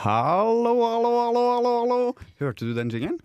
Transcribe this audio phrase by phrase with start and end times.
[0.00, 1.98] Hallo, hallo, hallo, hallo, hallo.
[2.40, 3.18] Hørte du den jingeren?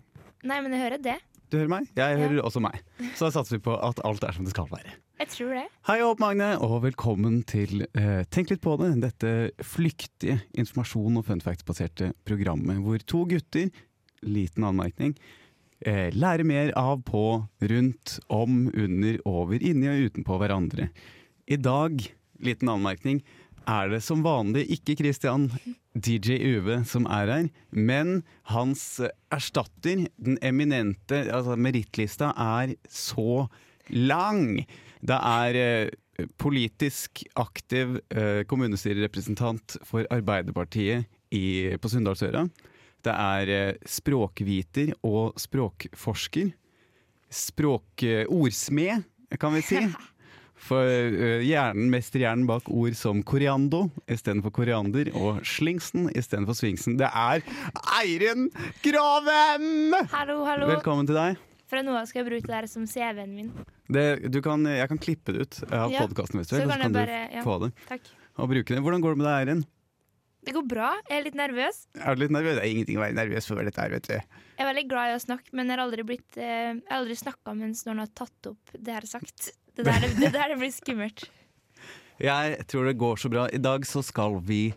[0.44, 1.14] Nei, men jeg hører det.
[1.48, 1.86] Du hører meg?
[1.96, 2.18] Jeg Ja.
[2.20, 2.82] hører også meg.
[3.16, 4.92] Så da satser vi på at alt er som det skal være.
[5.18, 5.64] Jeg tror det.
[5.88, 9.00] Hei opp, Magne, og velkommen til eh, Tenk litt på det.
[9.00, 13.70] Dette flyktige informasjon- og fun facts-baserte programmet hvor to gutter,
[14.22, 15.16] liten anmerkning,
[15.80, 20.90] eh, lærer mer av, på, rundt, om, under, over, inni og utenpå hverandre.
[21.48, 22.04] I dag,
[22.38, 23.22] liten anmerkning,
[23.68, 25.48] er det som vanlig ikke Christian
[25.92, 28.20] DJ Uve som er her, men
[28.50, 29.00] hans
[29.34, 33.46] erstatter, den eminente altså Merittlista er så
[33.90, 34.64] lang.
[35.06, 42.46] Det er eh, politisk aktiv eh, kommunestyrerepresentant for Arbeiderpartiet i, på Sunndalsøra.
[43.06, 46.50] Det er eh, språkviter og språkforsker.
[47.30, 49.06] Språkordsmed,
[49.40, 49.82] kan vi si.
[50.56, 56.96] For uh, hjernen, mesterhjernen bak ord som koriando istedenfor koriander, og slingsen istedenfor svingsen.
[57.00, 57.44] Det er
[58.00, 58.48] Eirin
[58.82, 59.92] Graven!
[60.14, 60.70] Hallo, hallo.
[60.72, 61.36] Velkommen til deg.
[61.66, 63.52] Fra nå av skal jeg bruke det her som CV-en min.
[63.90, 66.70] Det, du kan, jeg kan klippe det ut av Ja, podkasten hvis du så vil,
[66.72, 67.42] så kan bare- du ja.
[67.46, 68.06] få det Takk.
[68.38, 68.82] og bruke det.
[68.86, 69.64] Hvordan går det med deg, Eirin?
[70.46, 70.92] Det går bra.
[71.10, 71.78] Jeg er litt nervøs.
[71.98, 72.54] Er du litt nervøs?
[72.54, 74.14] Det er ingenting å være nervøs for dette her, vet du.
[74.14, 77.00] Jeg er veldig glad i å snakke, men jeg har aldri, blitt, eh, jeg har
[77.02, 79.50] aldri snakka mens noen har tatt opp det jeg har sagt.
[79.76, 81.26] Det der, det der det blir skummelt.
[82.22, 83.46] Jeg tror det går så bra.
[83.52, 84.70] I dag så skal vi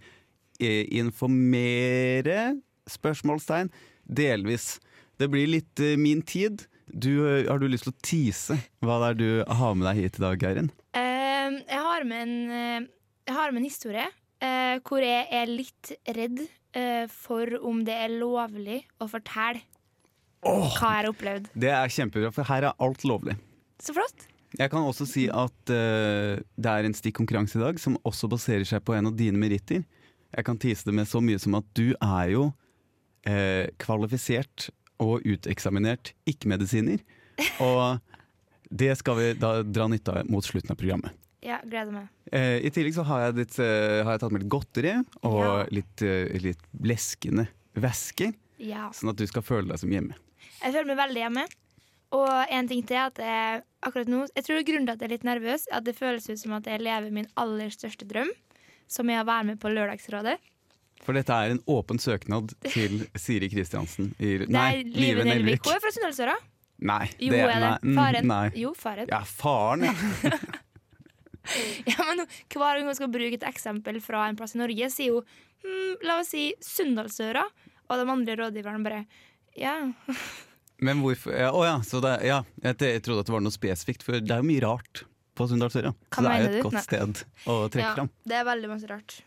[0.60, 2.58] eh, informere
[2.90, 3.70] Spørsmålstegn.
[4.04, 4.80] Delvis.
[5.20, 6.66] Det blir litt eh, min tid.
[6.90, 10.02] Du, eh, har du lyst til å tease hva det er du har med deg
[10.02, 10.72] hit i dag, Eirin?
[10.98, 12.88] Eh, jeg, har med en, eh,
[13.30, 14.08] jeg har med en historie
[14.42, 16.48] eh, hvor jeg er litt redd
[17.10, 19.58] for om det er lovlig å fortelle
[20.46, 21.48] hva jeg har opplevd.
[21.58, 23.34] Det er kjempebra, for her er alt lovlig.
[23.82, 24.28] Så flott.
[24.58, 28.66] Jeg kan også si at uh, det er en stikkonkurranse i dag som også baserer
[28.66, 29.84] seg på en av dine meritter.
[30.34, 34.70] Jeg kan tise det med så mye som at du er jo uh, kvalifisert
[35.00, 37.04] og uteksaminert ikke-medisiner.
[37.64, 38.02] Og
[38.70, 41.14] det skal vi da dra nytte av mot slutten av programmet.
[41.46, 42.10] Ja, gleder meg.
[42.34, 45.54] Uh, I tillegg så har jeg, litt, har jeg tatt med litt godteri og Ja.
[45.72, 46.04] litt,
[46.44, 47.48] litt leskende
[47.80, 48.90] væsker, Ja.
[48.92, 50.18] sånn at du skal føle deg som hjemme.
[50.60, 51.46] Jeg føler meg veldig hjemme.
[52.16, 55.08] Og en ting til er at jeg akkurat nå Jeg tror grunnen til at jeg
[55.10, 58.08] er litt nervøs, er at det føles ut som at jeg lever min aller største
[58.10, 58.32] drøm,
[58.90, 60.38] som er å være med på Lørdagsrådet.
[61.06, 65.62] For dette er en åpen søknad til Siri Kristiansen i Nei, Live Nelvik.
[65.66, 66.36] Hun er fra Sunndalsøra.
[66.90, 67.60] Nei, Jo, er det.
[67.60, 68.28] nei, Faren.
[68.28, 68.50] Nei.
[68.56, 69.10] Jo, faren.
[69.12, 69.94] Ja, faren, ja.
[71.88, 75.16] Ja, men Hver gang hun skal bruke et eksempel fra en plass i Norge, sier
[75.16, 75.26] hun
[75.64, 77.46] hm, la oss si Sunndalsøra.
[77.90, 79.00] Og de andre rådgiverne bare
[79.58, 79.80] ja.
[80.86, 82.44] Men hvorfor ja, oh ja, så det, ja.
[82.64, 85.04] Jeg, jeg trodde at det var noe spesifikt, for det er jo mye rart
[85.36, 85.94] på Sunndalsøra.
[86.16, 86.62] Så det er jo et du?
[86.68, 86.86] godt Nei.
[86.86, 87.96] sted å trekke ja.
[87.98, 88.12] fram.
[88.28, 89.20] Det er veldig masse rart.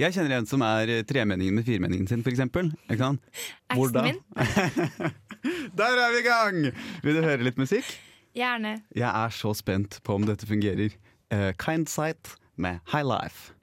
[0.00, 2.66] Jeg kjenner en som er eh, tremenningen med firmenningen sin, da?
[2.90, 3.20] Eksen
[4.08, 4.18] min.
[5.78, 6.58] Der er vi i gang!
[7.04, 7.92] Vil du høre litt musikk?
[8.34, 8.80] Gjerne.
[8.96, 10.96] Jeg er så spent på om dette fungerer.
[11.30, 13.54] Uh, Kindsight med High Life.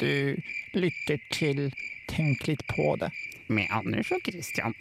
[0.00, 0.40] Du
[0.72, 1.68] lytter til
[2.08, 3.12] Tenk litt på det.
[3.52, 4.74] Med Anders og Christian.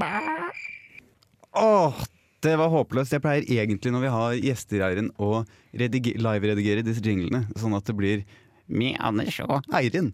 [1.60, 2.04] Åh,
[2.42, 3.14] det var håpløst.
[3.14, 5.44] Jeg pleier egentlig når vi har gjester her, å
[5.76, 8.24] live-redigere disse jinglene, sånn at det blir
[8.72, 10.14] med Anders og Eirin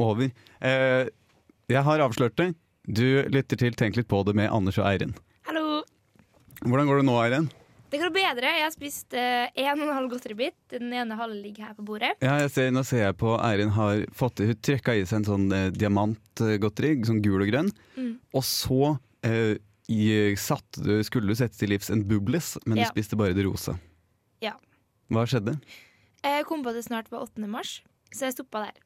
[0.00, 0.30] over.
[0.60, 1.08] Eh,
[1.70, 2.52] jeg har avslørt det.
[2.86, 5.14] Du lytter til Tenk litt på det med Anders og Eirin.
[5.48, 5.82] Hallo.
[6.64, 7.50] Hvordan går det nå, Eirin?
[7.90, 8.50] Det går bedre.
[8.54, 10.54] Jeg har spist én en og en halv godteribit.
[10.70, 12.12] Den ene halve ligger her på bordet.
[12.22, 15.26] Ja, jeg ser, nå ser jeg på Eirin har fått Hun trykka i seg en
[15.26, 17.72] sånn eh, diamantgodteri, sånn gul og grønn.
[17.98, 18.12] Mm.
[18.38, 18.92] Og så
[19.26, 19.56] eh,
[19.90, 22.86] i, satt, du, skulle du sette til livs en bubles, men Ja.
[22.86, 23.74] du spiste bare det rosa.
[24.44, 24.54] Ja.
[25.10, 25.56] Hva skjedde?
[26.22, 27.42] Jeg kom på det snart var 8.
[27.50, 27.80] mars,
[28.14, 28.78] så jeg stoppa der.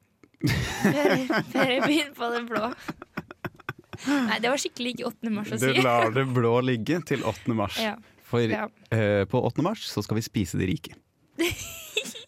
[0.81, 1.13] Før,
[1.53, 2.71] før jeg begynte på det blå.
[4.09, 5.31] Nei, det var skikkelig ikke 8.
[5.37, 5.69] mars å si.
[5.77, 7.53] Du lar det blå ligge til 8.
[7.53, 7.77] mars.
[7.79, 7.93] Ja.
[8.25, 8.65] For Ja.
[8.91, 9.61] uh, på 8.
[9.65, 10.95] mars så skal vi spise de rike.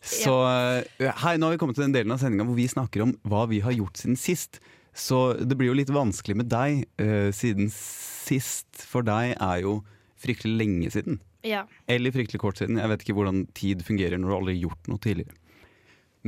[0.07, 0.81] Så uh,
[1.23, 3.43] hei, nå har vi kommet til den delen av sendinga hvor vi snakker om hva
[3.51, 4.61] vi har gjort siden sist.
[4.97, 9.81] Så det blir jo litt vanskelig med deg, uh, siden sist for deg er jo
[10.21, 11.19] fryktelig lenge siden.
[11.45, 11.65] ja.
[11.91, 12.79] Eller fryktelig kort siden.
[12.81, 15.35] Jeg vet ikke hvordan tid fungerer når du aldri har gjort noe tidligere.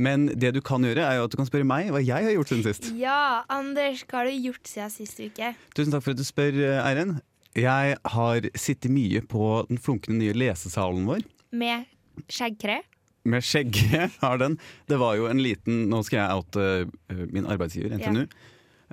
[0.00, 2.32] Men det du kan gjøre, er jo at du kan spørre meg hva jeg har
[2.36, 2.86] gjort siden sist.
[2.96, 5.50] Ja, Anders, hva har du gjort siden sist uke?
[5.76, 7.18] Tusen takk for at du spør, eh, Eiren.
[7.58, 11.24] Jeg har sittet mye på den flunkende nye lesesalen vår.
[11.50, 11.88] Med
[12.30, 12.80] skjeggkre?
[13.28, 14.56] Med skjegget har den.
[14.88, 16.66] Det var jo en liten Nå skal jeg oute
[17.10, 18.22] eh, min arbeidsgiver, NTNU.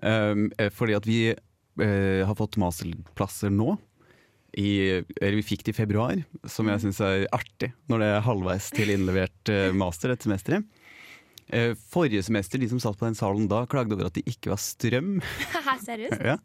[0.01, 3.75] Um, eh, fordi at vi uh, har fått masterplasser nå.
[4.57, 6.17] I, eller vi fikk det i februar,
[6.49, 9.51] som jeg syns er artig når det er halvveis til innlevert
[9.83, 10.65] master dette semesteret.
[11.91, 14.57] Forrige semester, de som satt på den salen da, klagde over at det ikke var
[14.63, 15.19] strøm.
[15.85, 16.25] Seriøst?
[16.25, 16.39] ja.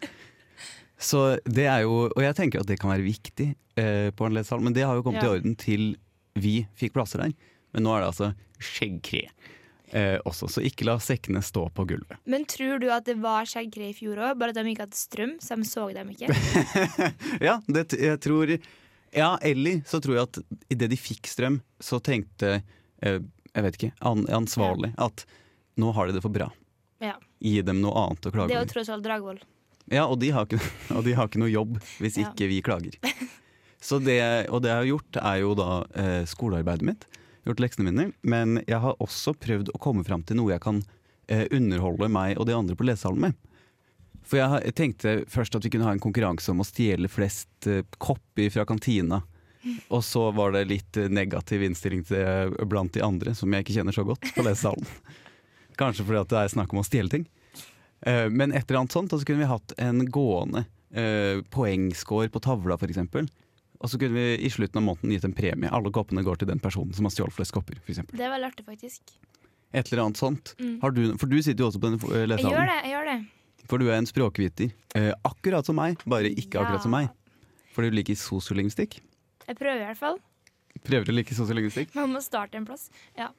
[1.02, 3.48] Så det er jo, Og jeg tenker at det kan være viktig
[3.80, 5.32] eh, på en lesesal, men det har jo kommet Ja.
[5.32, 5.96] i orden til
[6.38, 7.32] vi fikk plasser der.
[7.74, 8.28] Men nå er det altså
[8.62, 9.26] skjeggkre
[9.92, 12.16] eh, også, så ikke la sekkene stå på gulvet.
[12.24, 14.96] Men tror du at det var skjeggkre i fjor òg, bare at de ikke hadde
[15.00, 16.30] strøm, så de så dem ikke?
[17.48, 18.54] ja, det, jeg tror
[19.12, 20.38] Ja, eller så tror jeg at
[20.72, 22.62] idet de fikk strøm, så tenkte
[23.02, 23.18] eh,
[23.52, 25.26] Jeg vet ikke, an, ansvarlig at
[25.76, 26.46] nå har de det for bra.
[27.00, 27.16] Ja.
[27.42, 28.72] Gi dem noe annet å klage Det er jo over.
[28.72, 29.40] tross alt Dragvoll.
[29.90, 30.60] Ja, og de har ikke,
[31.06, 32.28] de har ikke noe jobb hvis Ja.
[32.30, 32.94] ikke vi klager.
[33.82, 34.20] Så det,
[34.54, 37.06] og det jeg har gjort, er jo da eh, skolearbeidet mitt.
[37.42, 38.12] Gjort leksene mine.
[38.22, 40.78] Men jeg har også prøvd å komme fram til noe jeg kan
[41.26, 43.34] eh, underholde meg og de andre på lesesalen med.
[44.22, 47.10] For jeg, har- jeg tenkte først at vi kunne ha en konkurranse om å stjele
[47.10, 49.18] flest eh, kopper fra kantina.
[49.94, 53.80] Og så var det litt negativ innstilling til eh, blant de andre, som jeg ikke
[53.80, 54.86] kjenner så godt, på lesesalen.
[55.82, 57.26] Kanskje fordi det er snakk om å stjele ting.
[58.06, 60.64] Eh, Men et eller annet sånt, og så kunne vi hatt en gående
[60.96, 62.98] uh, poengscore på tavla f.eks.
[63.82, 65.70] Og så kunne vi i slutten av måneden gitt en premie.
[65.74, 67.78] Alle koppene går til den personen som har stjålet flest kopper.
[67.82, 68.18] For, eksempel.
[68.18, 69.02] Det var lærte faktisk.
[69.72, 70.54] et eller annet sånt.
[70.60, 70.76] Mm.
[70.82, 72.38] Har du, for du sitter jo også på den lesehallen.
[72.38, 72.76] Jeg gjør det.
[72.84, 74.72] jeg gjør det For du er en språkviter.
[74.94, 76.66] Eh, akkurat som meg, bare ikke Ja.
[76.66, 77.08] akkurat som meg.
[77.72, 79.00] For du liker sosiolingvistikk.
[79.48, 80.18] Jeg prøver i hvert fall.
[80.84, 81.94] Prøver å like sosiolingvistikk.
[81.94, 82.90] Man må starte en plass.
[83.16, 83.30] Ja.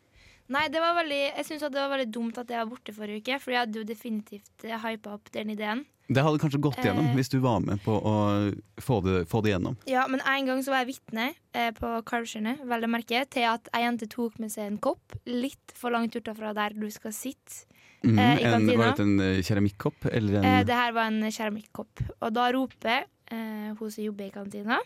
[0.51, 3.21] Nei, det var veldig, jeg syns det var veldig dumt at jeg var borte forrige
[3.23, 5.85] uke, for jeg hadde jo definitivt hypa opp den ideen.
[6.11, 7.13] Det hadde kanskje gått gjennom Eh.
[7.15, 8.15] hvis du var med på å
[8.83, 9.77] få det, få det gjennom.
[9.87, 13.47] Ja, Men en gang så var jeg vitne eh, på Kalvsjøene vel å merke, til
[13.47, 17.11] at ei jente tok med seg en kopp litt for langt utenfra der du skal
[17.15, 17.63] sitte.
[18.03, 20.09] Mm, Eh, i en, var dette en eh, keramikkopp?
[20.11, 22.03] Eller en Eh, det her var en keramikkopp.
[22.19, 24.81] Og da roper eh, hun som jobber i kantina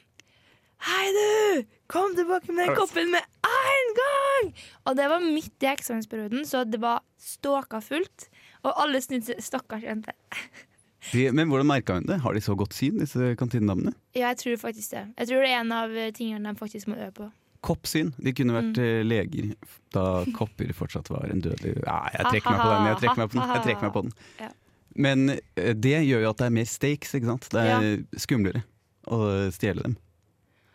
[0.85, 1.63] Hei, du!
[1.89, 4.49] Kom tilbake med den koppen med en gang!
[4.85, 8.27] Og det var midt i eksamensperioden, så det var ståka fullt.
[8.65, 9.41] Og alle snudde seg.
[9.45, 10.13] Stakkars jente.
[11.13, 12.19] de, Men hvordan merka hun det?
[12.23, 13.95] Har de så godt syn, disse kantinedamene?
[14.13, 15.03] Ja, jeg tror faktisk det.
[15.17, 17.29] Jeg tror det er en av eh, tingene de faktisk må øve på.
[17.65, 18.13] Koppsyn.
[18.21, 18.83] De kunne vært Mm.
[18.85, 19.47] eh, leger
[19.95, 20.03] da
[20.37, 22.85] kopper fortsatt var en dødelig Ja, jeg trekker meg på den.
[22.91, 23.49] Jeg trekker meg på den.
[23.55, 24.13] Jeg trekker meg på den.
[24.45, 24.49] Ja.
[24.97, 27.47] Men eh, det gjør jo at det er mer stakes, ikke sant?
[27.53, 27.87] Det er
[28.21, 28.61] skumlere
[29.13, 29.17] å
[29.53, 29.97] stjele dem.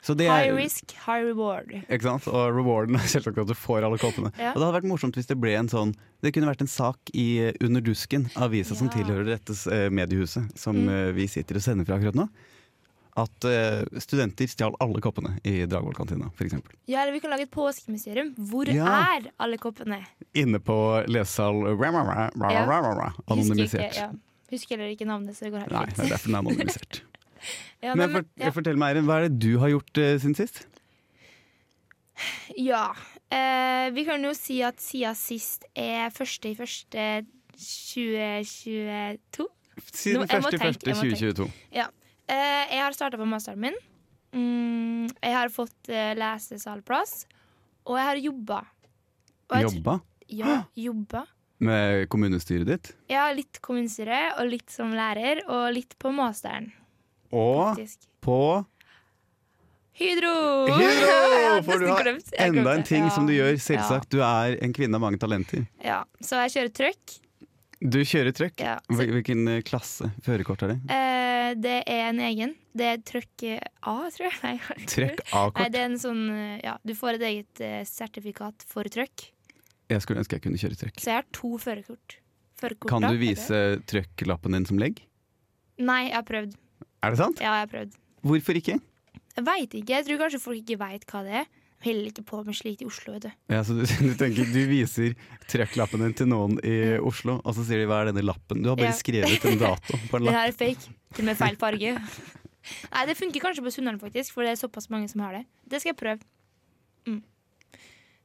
[0.02, 1.69] Så det High er, risk, high reward.
[1.87, 2.25] Ikke sant?
[2.26, 4.32] Og rewarden er selvsagt at du får alle koppene.
[4.34, 4.50] Ja.
[4.50, 7.12] Og det hadde vært morsomt hvis det ble en sånn Det kunne vært en sak
[7.14, 10.88] i eh, Under dusken, avisa som tilhører dette eh, mediehuset som Mm.
[10.90, 12.26] eh, vi sitter og sender fra akkurat nå.
[13.12, 16.54] At uh, studenter stjal alle koppene i Dragvoll-kantina, f.eks.
[16.88, 18.31] Ja, eller vi kan lage et påskemysterium.
[18.49, 18.87] Hvor Ja.
[19.12, 19.99] er alle koppene?
[20.32, 20.78] Inne på
[21.12, 23.12] lesesal Anonymisert.
[23.28, 24.08] Husker ikke, ja.
[24.52, 27.02] Husker heller ikke navnet, så det går helt Nei, det er derfor den er anonymisert.
[27.82, 28.50] Ja, Men men- ja.
[28.54, 30.66] fortell meg, Eirin, hva er det du har gjort uh, siden sist?
[32.56, 32.92] Ja.
[33.32, 37.06] Eh, vi kan jo si at siden sist er første i første
[37.56, 39.46] 2022.
[39.92, 40.52] Siden må tenke,
[40.86, 41.48] jeg må 1.1.2022.
[41.72, 43.76] Eh, jeg har starta på masteren min.
[44.32, 47.24] Mm, jeg har fått eh, lesesalplass.
[47.88, 48.60] Og jeg har jobba.
[49.52, 49.98] Jobba
[50.32, 51.26] Ja, jobba.
[51.60, 52.92] med kommunestyret ditt.
[53.10, 56.70] Ja, litt kommunestyre, og litt som lærer, og litt på masteren,
[57.32, 58.06] Og faktisk.
[58.25, 58.38] på
[59.93, 60.32] Hydro!
[60.73, 61.17] Hydro!
[61.67, 62.08] For du har
[62.46, 64.08] enda en ting som du gjør, selvsagt.
[64.12, 65.67] Du er en kvinne av mange talenter.
[65.84, 66.02] Ja.
[66.25, 67.19] Så jeg kjører trøkk.
[67.82, 68.62] Du kjører trøkk.
[68.62, 68.79] Ja.
[68.88, 70.78] Så, Hvilken eh, klasse førerkort er det?
[70.95, 72.54] eh, det er en egen.
[72.78, 74.38] Det er trøkk A, tror jeg.
[74.47, 74.54] Nei,
[74.88, 75.73] Trøkk Nei, A-kort.
[75.75, 79.26] det er en sånn eh, Ja, du får et eget eh, sertifikat for trøkk.
[79.92, 81.02] Jeg skulle ønske jeg kunne kjøre trøkk.
[81.02, 82.16] Så jeg har to førerkort.
[82.88, 83.59] Kan du vise
[83.90, 85.02] trøkklappen din som legg?
[85.83, 86.54] Nei, jeg har prøvd.
[87.02, 87.40] Er det sant?
[87.42, 87.99] Ja, jeg har prøvd.
[88.23, 88.78] Hvorfor ikke?
[89.32, 89.97] Jeg veit ikke.
[89.97, 91.50] Jeg tror kanskje folk ikke veit hva det er.
[91.82, 93.30] Heller ikke på med slikt i Oslo, vet du.
[93.50, 95.16] Ja, så du, du tenker du viser
[95.50, 98.62] trøkklappen din til noen i Oslo, og så sier de hva er denne lappen?
[98.62, 98.99] Du har bare Ja.
[99.00, 100.30] skrevet en dato på en lapp.
[100.30, 100.94] Det her er fake.
[101.16, 101.97] Til og med feil farge.
[102.92, 105.42] Nei, det funker kanskje på Sunndalen, faktisk, for det er såpass mange som har det.
[105.66, 106.23] Det skal jeg prøve.
[107.11, 107.18] Mm.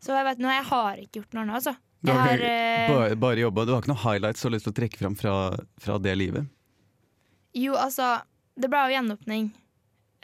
[0.05, 1.73] Så jeg vet nå, jeg har ikke gjort noe annet, altså.
[2.05, 3.63] Du har har eh, bare, bare jobba.
[3.65, 5.33] Du har ikke noen highlights du har lyst til å trekke fram fra,
[5.81, 6.45] fra det livet?
[7.57, 8.19] Jo, altså,
[8.57, 9.47] det ble jo gjenåpning.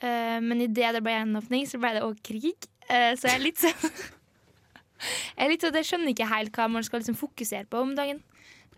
[0.04, 2.68] Uh, men idet det ble gjenåpning, så ble det òg krig.
[2.90, 3.88] Uh, så jeg er litt sånn
[5.04, 7.92] Jeg er litt sånn, jeg skjønner ikke helt hva man skal liksom fokusere på om
[7.98, 8.22] dagen.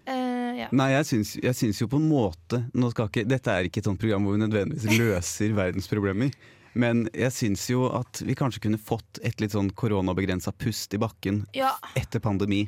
[0.06, 0.70] Uh, ja.
[0.74, 4.02] Nei, jeg syns, jeg syns jo på en måte ikke, Dette er ikke et sånt
[4.02, 6.34] program hvor vi nødvendigvis løser verdensproblemer.
[6.76, 11.00] Men jeg syns jo at vi kanskje kunne fått et litt sånn koronabegrensa pust i
[11.00, 12.66] bakken Ja, etter pandemi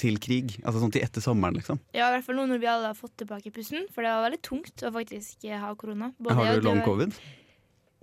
[0.00, 0.56] til krig.
[0.64, 1.78] Altså sånn til etter sommeren, liksom.
[1.94, 3.86] ja, i hvert fall nå når vi alle har fått tilbake pusten.
[3.94, 6.12] For det var veldig tungt å faktisk ha korona.
[6.30, 7.18] Har du long var- covid?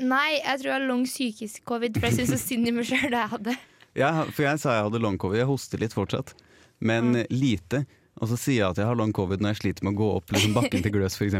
[0.02, 2.88] Nei, jeg tror jeg har long psykisk covid, for jeg syns så synd i meg
[2.90, 3.58] sjøl det jeg hadde.
[3.92, 5.42] Ja, for jeg sa jeg hadde long covid.
[5.42, 6.32] Jeg hoster litt fortsatt.
[6.80, 7.26] men mm.
[7.30, 7.86] lite.
[8.22, 10.08] Og så sier jeg at jeg har long covid når jeg sliter med å gå
[10.20, 11.34] opp liksom, bakken til Gløs f.eks.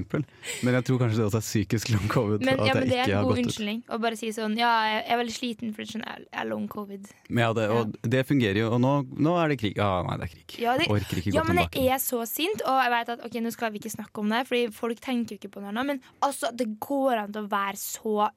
[0.66, 2.42] Men jeg tror kanskje det også er psykisk long covid.
[2.48, 5.20] Men, ja, men det er en god unnskyldning å bare si sånn Ja, jeg er
[5.22, 7.06] veldig sliten fordi sånn, jeg er long covid.
[7.30, 9.78] Men ja, det, og det fungerer jo, og nå, nå er det krig.
[9.78, 10.58] Ah, nei, det er krig.
[10.66, 12.94] Ja, det- Orker ikke gå Ja, på men den jeg er så sint, og jeg
[12.98, 15.54] vet at ok, nå skal vi ikke snakke om det, Fordi folk tenker jo ikke
[15.54, 18.30] på noe nå, Men altså, det går an til å være så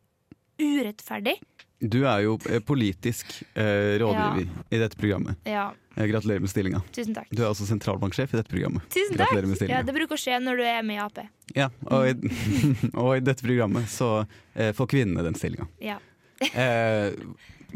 [0.61, 1.39] urettferdig.
[1.85, 5.37] Du er jo eh, politisk eh, rådgiver i dette programmet.
[5.45, 6.81] Ja, gratulerer med stillinga.
[6.97, 7.29] tusen takk.
[7.31, 8.87] Du er også sentralbanksjef i dette programmet.
[8.88, 9.29] Tusen takk.
[9.29, 9.83] Gratulerer med stillinga.
[9.83, 11.21] Ja, det bruker å skje når du er med i Ap.
[11.55, 12.33] Ja, og, i,
[13.05, 14.11] og i dette programmet så
[14.55, 15.69] eh, får kvinnene den stillinga.
[15.85, 15.99] Ja.
[16.41, 17.12] Eh,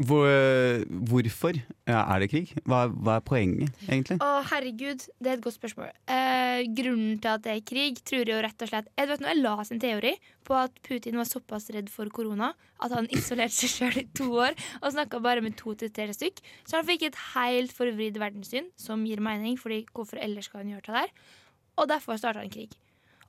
[0.07, 0.29] hvor,
[1.09, 1.57] hvorfor
[1.89, 2.53] er det krig?
[2.63, 4.19] Hva hva er poenget, egentlig?
[4.23, 5.91] Å, herregud, det er et godt spørsmål.
[6.11, 9.41] Eh, grunnen til at det er krig, tror jeg jo rett og slett nå, jeg
[9.41, 10.13] la sin teori
[10.47, 14.29] på at Putin var såpass redd for korona at han isolerte seg sjøl i to
[14.39, 16.39] år og snakka bare med to til tre stykk.
[16.63, 20.75] Så han fikk et helt forvridd verdenssyn, som gir mening, Fordi hvorfor ellers skal han
[20.75, 21.17] gjøre det der?
[21.79, 22.75] Og derfor starta han krig.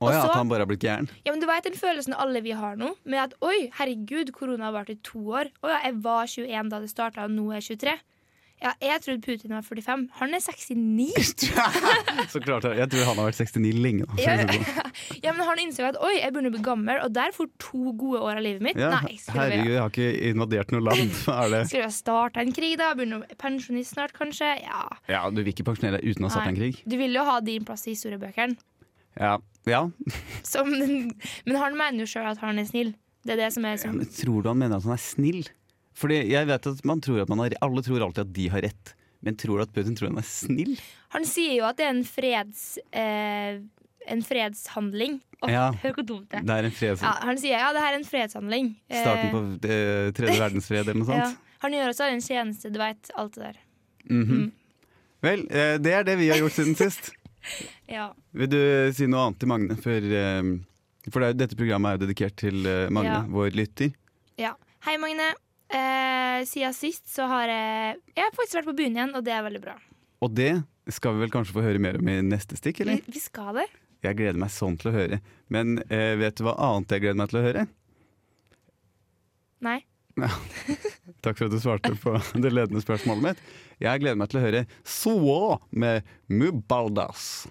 [0.01, 1.09] Å ja, at han bare har blitt gæren?
[1.25, 4.69] Ja, men Du vet den følelsen alle vi har nå, med at oi, herregud, korona
[4.69, 5.51] har vart i to år.
[5.61, 7.99] Å ja, jeg var 21 da det starta, og nå er jeg 23.
[8.61, 10.01] Ja, jeg trodde Putin var 45.
[10.19, 11.47] Han er 69.
[12.33, 14.05] Så klart, jeg tror han har vært 69 lenge.
[14.05, 14.19] Da.
[14.21, 14.35] Ja,
[15.23, 17.95] ja, men han innså at oi, jeg begynner å bli gammel, og der får to
[17.97, 18.77] gode år av livet mitt.
[18.77, 21.17] Ja, Nei, herregud, jeg har ikke invadert noe land.
[21.41, 21.63] Er det?
[21.71, 22.91] skulle ha starta en krig, da?
[22.97, 24.51] Begynne å pensjonist snart, kanskje?
[24.61, 24.83] Ja.
[25.09, 26.83] Ja, Du vil ikke pensjonere deg uten å ha starta en krig?
[26.85, 28.61] Du vil jo ha din plass i historiebøkene.
[29.19, 29.37] Ja.
[29.67, 29.81] ja.
[30.47, 32.93] Som Men han mener jo sjøl at han er snill.
[33.25, 35.43] Det er det som er Ja, sånn tror du han mener at han er snill?
[35.97, 38.63] Fordi jeg vet at man tror at man har, Alle tror alltid at de har
[38.65, 38.95] rett.
[39.21, 40.73] Men tror du at Putin tror han er snill?
[41.13, 42.65] Han sier jo at det er en freds...
[42.91, 43.61] Eh,
[44.09, 45.19] en fredshandling.
[45.43, 45.67] Oh, Ja.
[45.83, 46.45] Hør hvor dumt det er.
[46.47, 47.03] Det er en freds...
[47.05, 48.71] Ja, han sier ja, det her er en fredshandling.
[48.89, 51.29] Eh, Starten på eh, tredje verdensfred eller noe ja.
[51.61, 53.11] Han gjør også en tjeneste, du veit.
[53.21, 53.61] Alt det der.
[54.09, 54.39] Mhm.
[54.41, 54.49] Mm.
[55.21, 57.11] Vel, eh, det er det vi har gjort siden sist.
[57.97, 58.09] Ja.
[58.37, 58.59] Vil du
[58.95, 59.75] si noe annet til Magne?
[59.81, 63.21] For, eh, for det er, dette programmet er jo dedikert til eh, Magne, Ja.
[63.29, 63.93] vår lytter.
[64.37, 64.53] ja.
[64.85, 65.27] Hei, Magne.
[65.71, 69.31] Eh, siden sist så har jeg Jeg har faktisk vært på byen igjen, og det
[69.35, 69.75] er veldig bra.
[70.21, 73.01] Og det skal vi vel kanskje få høre mer om i neste stikk, Vi, eller?
[73.07, 73.67] vi skal det.
[74.03, 75.19] Jeg gleder meg sånn til å høre.
[75.53, 77.67] Men eh, vet du hva annet jeg gleder meg til å høre?
[79.61, 79.77] Nei.
[81.21, 82.13] Takk for at du svarte på
[82.43, 83.41] det ledende spørsmålet mitt.
[83.81, 87.47] Jeg gleder meg til å høre Soa med Mubaldas.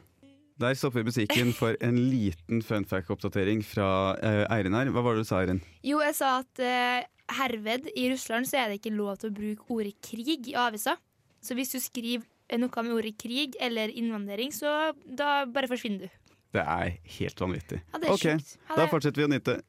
[0.61, 3.87] Der stopper musikken for en liten fun fact-oppdatering fra
[4.21, 4.91] eh, Eirin her.
[4.93, 5.63] Hva var det du sa, Eirin?
[5.87, 7.07] Jo, jeg sa at uh,
[7.39, 10.99] herved i Russland så er det ikke lov til å bruke ordet krig i avisa.
[11.41, 12.29] Så hvis du skriver
[12.61, 16.37] noe med ordet krig eller innvandring, så da bare forsvinner du.
[16.51, 17.81] Det er helt vanvittig.
[17.81, 18.57] Ja, det er Ok, sjukt.
[18.75, 19.61] Da fortsetter vi å nyte.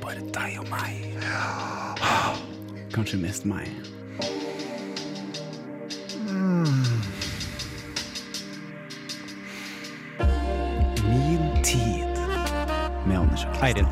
[0.00, 0.92] Bare deg og meg.
[2.92, 3.70] Kanskje mest meg.
[11.08, 12.04] Min tid
[13.06, 13.88] med Anders Eirin.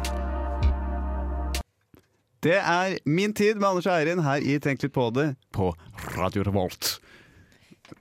[2.43, 5.73] Det er min tid med Anders og Eirin her i Tenk litt på det på
[6.19, 6.88] Radio Revolt.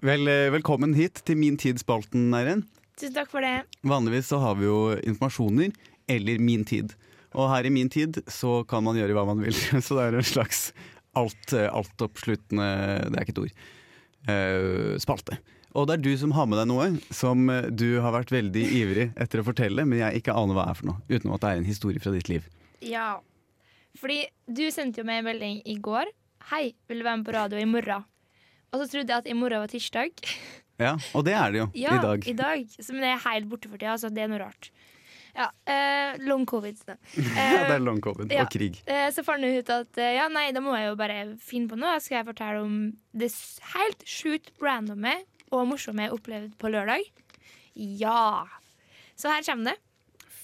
[0.07, 2.61] Vel, eh, velkommen hit til Min tid-spalten, Eirin.
[2.95, 3.65] Tusen takk for det.
[3.83, 5.73] Vanligvis så har vi jo informasjoner
[6.07, 6.93] eller Min tid.
[7.35, 9.51] Og her i Min tid så kan man gjøre hva man vil.
[9.83, 10.71] Så det er en slags
[11.17, 12.69] alt, eh, altoppsluttende
[13.11, 13.59] Det er ikke et ord.
[14.31, 15.41] eh, spalte.
[15.75, 17.43] Og det er du som har med deg noe som
[17.75, 20.79] du har vært veldig ivrig etter å fortelle, men jeg ikke aner hva det er
[20.79, 21.01] for noe.
[21.11, 22.47] Utenom at det er en historie fra ditt liv.
[22.81, 23.19] Ja.
[23.99, 26.09] Fordi du sendte jo meg en melding i går.
[26.49, 28.07] Hei, vil du være med på radio i morgen?
[28.73, 30.13] Og så trodde jeg at i morgen var tirsdag.
[30.77, 32.27] Ja, Og det er det jo Ja, i dag.
[32.29, 32.73] I dag.
[32.93, 34.67] Men det er helt borte for tida, så det er noe rart.
[35.37, 36.77] Ja, eh, Long covid.
[36.85, 36.95] Da.
[37.17, 38.43] Ja, det er long covid ja.
[38.45, 38.77] og krig.
[38.85, 41.69] Eh, så fant jeg ut at eh, ja, nei, da må jeg jo bare finne
[41.69, 41.95] på noe.
[42.01, 42.77] Skal jeg fortelle om
[43.17, 43.29] det
[43.73, 45.13] helt sjukt randomme
[45.53, 47.05] og morsomme jeg opplevde på lørdag?
[47.77, 48.45] Ja.
[49.17, 49.77] Så her kommer det.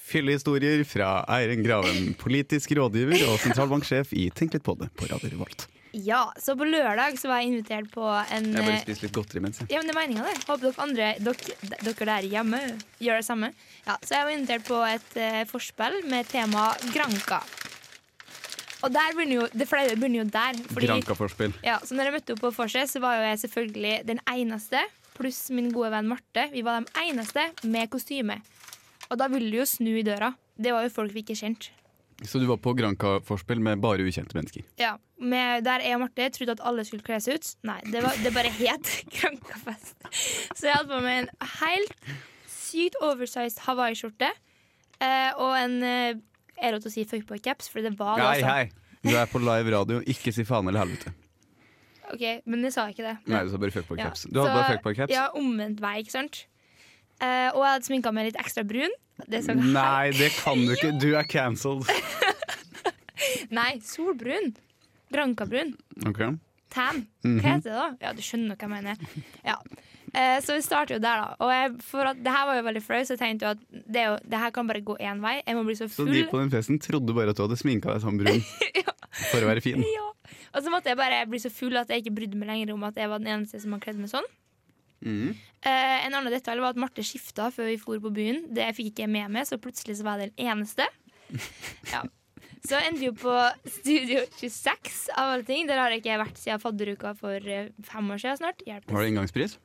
[0.03, 5.31] Fyllehistorier fra Eirin Graven, politisk rådgiver og sentralbanksjef i Tenk litt på det på Radio
[5.33, 5.65] Revolt.
[5.93, 9.13] Ja, Så på lørdag så var jeg invitert på en Jeg bare eh, spiser litt
[9.13, 10.39] godteri mens jeg Ja, men det er meninga, det.
[10.47, 12.61] Håper dere andre dere, dere der hjemme
[12.97, 13.51] gjør det samme.
[13.85, 17.43] Ja, så jeg var invitert på et uh, forspill med tema Granka.
[18.83, 20.57] Og der begynner jo, det flaue begynner jo der.
[20.73, 21.53] Fordi, Granka-forspill.
[21.63, 24.81] ja, så når jeg møtte opp på Forset, så var jo jeg selvfølgelig den eneste,
[25.13, 28.41] pluss min gode venn Marte, vi var de eneste med kostyme.
[29.11, 30.33] Og da ville du jo snu i døra.
[30.57, 31.69] Det var jo folk vi ikke kjente.
[32.23, 34.63] Så du var på Granka-forspill med bare ukjente mennesker?
[34.79, 37.49] Ja, med, Der jeg og Marte trodde at alle skulle kle seg ut.
[37.67, 39.95] Nei, det, var, det bare het Grankafest.
[40.53, 41.95] Så jeg hadde på meg en helt
[42.47, 44.31] sykt oversized hawaiiskjorte
[45.03, 46.13] Eh, og en eh,
[46.61, 47.67] Er det lov å si fuckboy-caps?
[47.73, 48.63] For det var det Hei, hei!
[49.03, 51.11] Du er på live radio, ikke si faen eller helvete.
[52.13, 53.15] Ok, Men jeg sa ikke det.
[53.27, 53.99] Nei, du sa bare fuckboy-caps.
[53.99, 54.23] Ja, caps.
[54.29, 55.11] Du hadde så- bare fuckboy-caps?
[55.11, 56.45] Ja, omvendt vei, ikke sant?
[57.21, 58.93] Eh, og jeg hadde sminka meg litt ekstra brun.
[59.29, 60.91] Det så Nei, det kan du ikke.
[60.99, 61.85] Du er cancelled.
[63.53, 64.53] Nei, solbrun.
[65.13, 65.75] Rankabrun.
[66.09, 66.23] Ok.
[66.73, 67.03] Tan.
[67.23, 67.39] Mhm.
[67.39, 67.89] Hva heter det da?
[68.01, 68.97] Ja, du skjønner hva jeg mener.
[69.45, 69.59] Ja.
[70.13, 71.35] Eh, så vi starter jo der, da.
[71.41, 73.61] Og jeg, for at det her var jo veldig flaut, så jeg tenkte jo at
[73.71, 75.35] det, er jo, det her kan bare gå én vei.
[75.45, 76.11] Jeg må bli så Så full.
[76.13, 78.41] de på den festen trodde bare at du hadde sminka deg sånn brun
[79.31, 79.85] for å være fin.
[79.85, 80.09] Ja.
[80.53, 82.83] Og så måtte jeg bare bli så full at jeg ikke brydde meg lenger om
[82.89, 84.27] at jeg var den eneste som hadde kledd meg sånn.
[85.03, 88.43] Eh, en annen detalj var at Marte skifta før vi for på byen.
[88.55, 90.89] Det fikk ikke jeg med meg, så plutselig så var jeg den eneste.
[91.93, 92.03] Ja.
[92.63, 93.31] Så endte vi jo på
[93.67, 95.65] Studio 26, av alle ting.
[95.67, 98.63] Der har jeg ikke vært siden fadderuka for eh, fem år siden snart.
[98.63, 98.87] Hjelpes.
[98.87, 99.57] Var det inngangspris?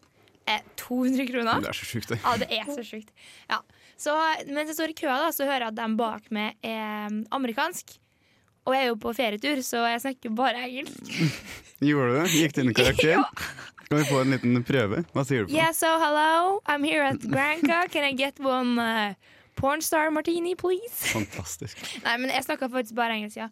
[0.51, 1.63] Eh, 200 kroner.
[1.63, 2.19] Det er så sjukt, det.
[2.25, 3.15] Ja, det er så sjukt.
[3.53, 3.61] Ja.
[4.01, 4.17] Så
[4.49, 7.23] mens jeg står i køa, da, så hører jeg at de bak meg er mm,
[7.39, 7.95] amerikansk.
[8.67, 11.15] Og jeg er jo på ferietur, så jeg snakker bare engelsk.
[11.89, 12.29] Gjorde du det?
[12.35, 13.15] Gikk du inn i karakter?
[13.19, 13.27] Ja.
[13.89, 15.03] Kan vi få en liten prøve?
[15.15, 15.55] Hva sier du på?
[15.57, 17.87] Yeah, so hello, I'm here at Granca.
[17.89, 19.15] Can I get one uh,
[19.57, 20.93] pornstar martini, please?
[21.15, 21.81] Fantastisk.
[22.05, 23.49] Nei, men jeg snakker faktisk bare engelsk, ja.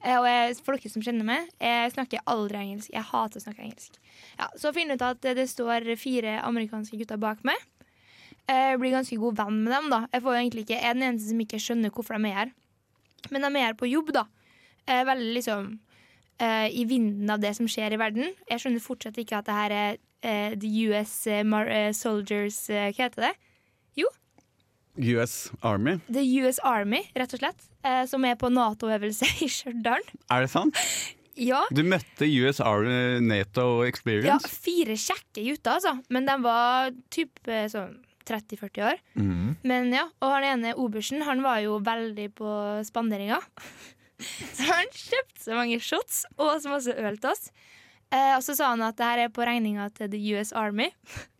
[0.00, 2.92] Eh, Og jeg, for dere som kjenner meg, jeg snakker aldri engelsk.
[2.94, 3.98] Jeg hater å snakke engelsk.
[4.38, 7.58] Ja, så finner jeg ut at det står fire amerikanske gutter bak meg.
[8.48, 9.90] Jeg blir ganske god venn med dem.
[9.92, 12.38] da Jeg får egentlig ikke, jeg er den eneste som ikke skjønner hvorfor de er
[12.44, 12.54] her.
[13.30, 14.24] Men de er her på jobb, da.
[14.86, 15.89] Eh, Veldig liksom eh,
[16.72, 18.30] i vinden av det som skjer i verden.
[18.48, 22.62] Jeg skjønner fortsatt ikke at det her er uh, The US eh, Mar eh, Soldiers
[22.72, 23.32] eh, Hva heter det?
[24.00, 24.08] Jo.
[25.00, 27.66] US Army, The US Army, rett og slett.
[27.86, 30.02] Uh, som er på Nato-øvelse i Stjørdal.
[30.30, 30.76] er det sant?
[31.40, 34.28] Ja, Du møtte US Army Nato Experience?
[34.28, 35.94] ja, fire kjekke gutter, altså.
[36.12, 37.94] Men de var typ eh, sånn
[38.28, 38.98] 30-40 år.
[39.16, 39.54] Mm.
[39.66, 42.50] Men ja, Og han ene obersten han var jo veldig på
[42.84, 43.38] spanderinga.
[44.56, 47.50] Så han kjøpte så mange shots og så masse øl til oss.
[48.10, 50.88] Eh, og så sa han at det her er på regninga til The US Army.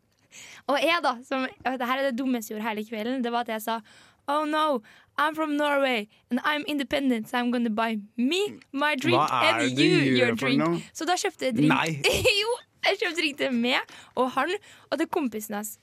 [0.71, 3.47] og jeg, da, som Det her er det dummeste jeg gjorde hele kvelden, det var
[3.49, 3.81] at jeg sa
[4.31, 4.79] Oh no,
[5.19, 9.99] I'm from Norway and I'm independent, so I'm gonna buy me my drink and you
[10.16, 10.62] your drink.
[10.95, 12.07] Så da kjøpte jeg drink.
[12.43, 12.53] Jo,
[12.87, 13.81] jeg kjøpte drink til meg
[14.14, 14.55] og han
[14.90, 15.79] og til kompisen hans.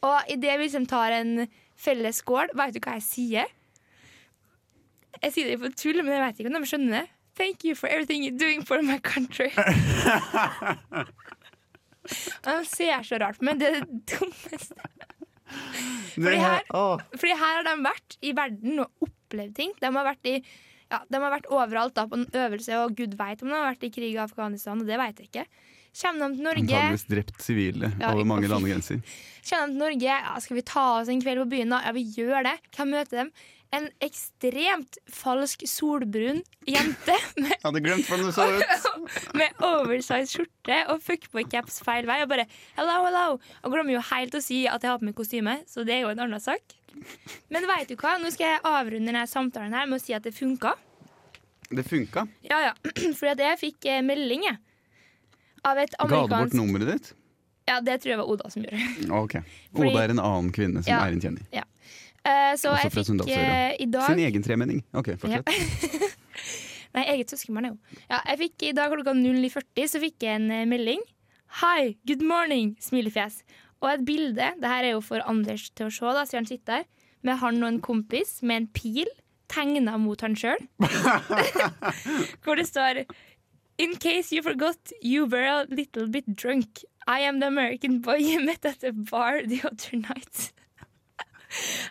[0.00, 1.44] Og idet vi liksom tar en
[1.76, 3.52] felles skål, vet du hva jeg sier?
[5.22, 7.06] Jeg sier det på tull, men jeg vet ikke om de skjønner det.
[7.40, 9.50] Thank you for everything you're doing for my country.
[12.44, 13.60] De ser så rart på meg.
[13.60, 14.74] Det er det dummeste.
[16.14, 16.64] Fordi her-
[17.16, 19.72] Fordi her har de vært i verden og opplevd ting.
[19.80, 20.42] De har vært i
[20.90, 23.68] ja, de har vært overalt da, på en øvelse, og gud veit om de har
[23.70, 24.80] vært i krig i Afghanistan.
[24.82, 25.44] Og det vet jeg ikke.
[26.00, 28.98] Kommer de til Norge Antakeligvis drept sivile Ja, over mange landegrenser.
[29.46, 31.78] Kommer de til Norge, ja, skal vi ta oss en kveld på byen da?
[31.86, 32.56] Ja, vi gjør det.
[32.74, 33.30] Hvem møter dem?
[33.72, 38.88] En ekstremt falsk solbrun jente med, hadde glemt hvordan du så ut.
[39.38, 42.16] med oversized skjorte og fuckboy-caps feil vei.
[42.24, 43.38] Og bare hello, hello.
[43.62, 46.02] Og glemmer jo helt å si at jeg har på meg kostyme, så det er
[46.02, 46.74] jo en annen sak.
[47.54, 48.16] Men vet du hva?
[48.18, 50.74] Nå skal jeg avrunde denne samtalen her med å si at det funka.
[51.70, 52.26] Det funka.
[52.50, 52.74] Ja, ja.
[53.20, 54.58] Fordi at jeg fikk eh, melding, jeg.
[55.62, 57.12] Av et amerikansk Ga du bort nummeret ditt?
[57.70, 59.10] Ja, det tror jeg var Oda som gjorde.
[59.14, 59.36] Ok.
[59.76, 61.04] Fordi- Oda er en annen kvinne som Ja.
[61.06, 61.46] er en kjenning.
[62.20, 64.82] Eh, så jeg fikk eh, i dag Sin egen tremenning.
[64.92, 65.48] Ok, fortsett.
[66.96, 68.00] Nei, eget søskenbarn, jo.
[68.10, 71.02] Ja, jeg fikk I dag klokka 09.40 så fikk jeg en eh, melding.
[71.62, 73.40] Hi, good morning, smilefjes.
[73.80, 74.52] Og et bilde.
[74.60, 76.86] Det her er jo for Anders til å se, da, siden han sitter der.
[77.26, 79.08] Med han og en kompis med en pil
[79.50, 80.60] tegna mot han sjøl.
[82.44, 83.04] Hvor det står
[83.80, 86.84] In case you forgot, you were a little bit drunk.
[87.06, 90.52] I am the American boy you met at the bar the other night.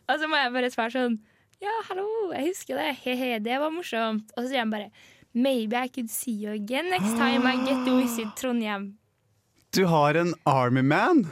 [0.10, 1.20] Og så må jeg bare svare sånn
[1.60, 2.94] ja, hallo, jeg husker det.
[3.04, 4.30] He-he, det var morsomt.
[4.38, 4.86] Og så sier han bare
[5.36, 8.94] Maybe I could see you again next time I get to visit Trondheim.
[9.76, 11.26] Du har en Army Man!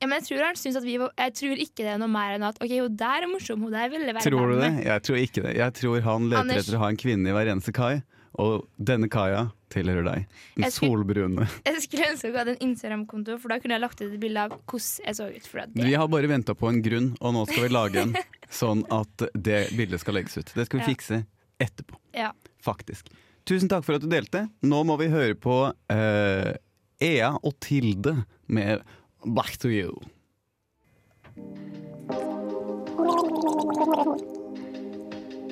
[0.00, 2.10] Ja, men jeg tror han synes at vi var Jeg tror ikke det er noe
[2.10, 4.72] mer enn at OK, hun der er morsom, hun der ville være Tror du det?
[4.88, 5.54] Jeg tror ikke det.
[5.60, 6.64] Jeg tror han leter Anders.
[6.64, 7.94] etter å ha en kvinne i hver eneste kai,
[8.38, 10.26] og denne kaia tilhører deg.
[10.56, 11.48] Den Jeg skulle- solbrune.
[11.66, 14.38] Jeg skulle ønske jeg hadde en Instagram-konto, for da kunne jeg lagt ut et bilde
[14.44, 15.46] av hvordan jeg så ut.
[15.46, 18.14] For det, Vi har bare venta på en grunn, og nå skal vi lage en,
[18.50, 20.52] sånn at det bildet skal legges ut.
[20.54, 20.94] Det skal vi Ja.
[20.94, 21.26] fikse
[21.60, 22.32] etterpå, ja.
[22.62, 23.08] faktisk.
[23.46, 24.48] Tusen takk for at du delte.
[24.62, 26.54] Nå må vi høre på uh,
[27.00, 28.80] Ea og Tilde med
[29.24, 30.00] Back to You.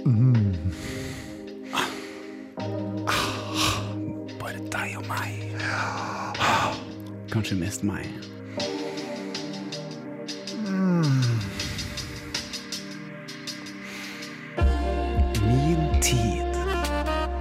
[0.04, 0.91] Bare
[5.08, 5.32] meg.
[7.32, 8.06] Kanskje mest meg.
[15.42, 16.58] Min tid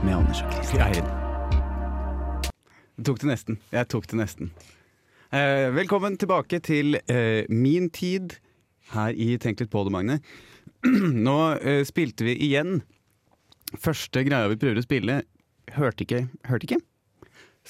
[0.04, 1.10] med Anders og Christian.
[3.06, 3.60] Tok det nesten.
[3.72, 4.52] Jeg tok det nesten.
[5.32, 8.36] Eh, velkommen tilbake til eh, min tid
[8.92, 10.20] her i Tenk litt på det, Magne.
[11.28, 12.82] Nå eh, spilte vi igjen.
[13.80, 15.22] Første greia vi prøver å spille,
[15.78, 16.26] hørte ikke.
[16.50, 16.82] Hørte ikke?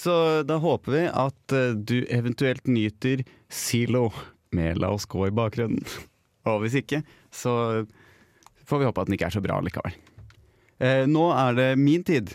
[0.02, 0.14] Så
[0.50, 3.22] da håper vi at eh, du eventuelt nyter
[3.54, 4.08] Silo
[4.56, 5.84] med La oss gå i bakgrunnen.
[6.50, 7.54] Og hvis ikke, så
[8.66, 9.94] får vi håpe at den ikke er så bra likevel.
[10.82, 12.34] Eh, nå er det min tid.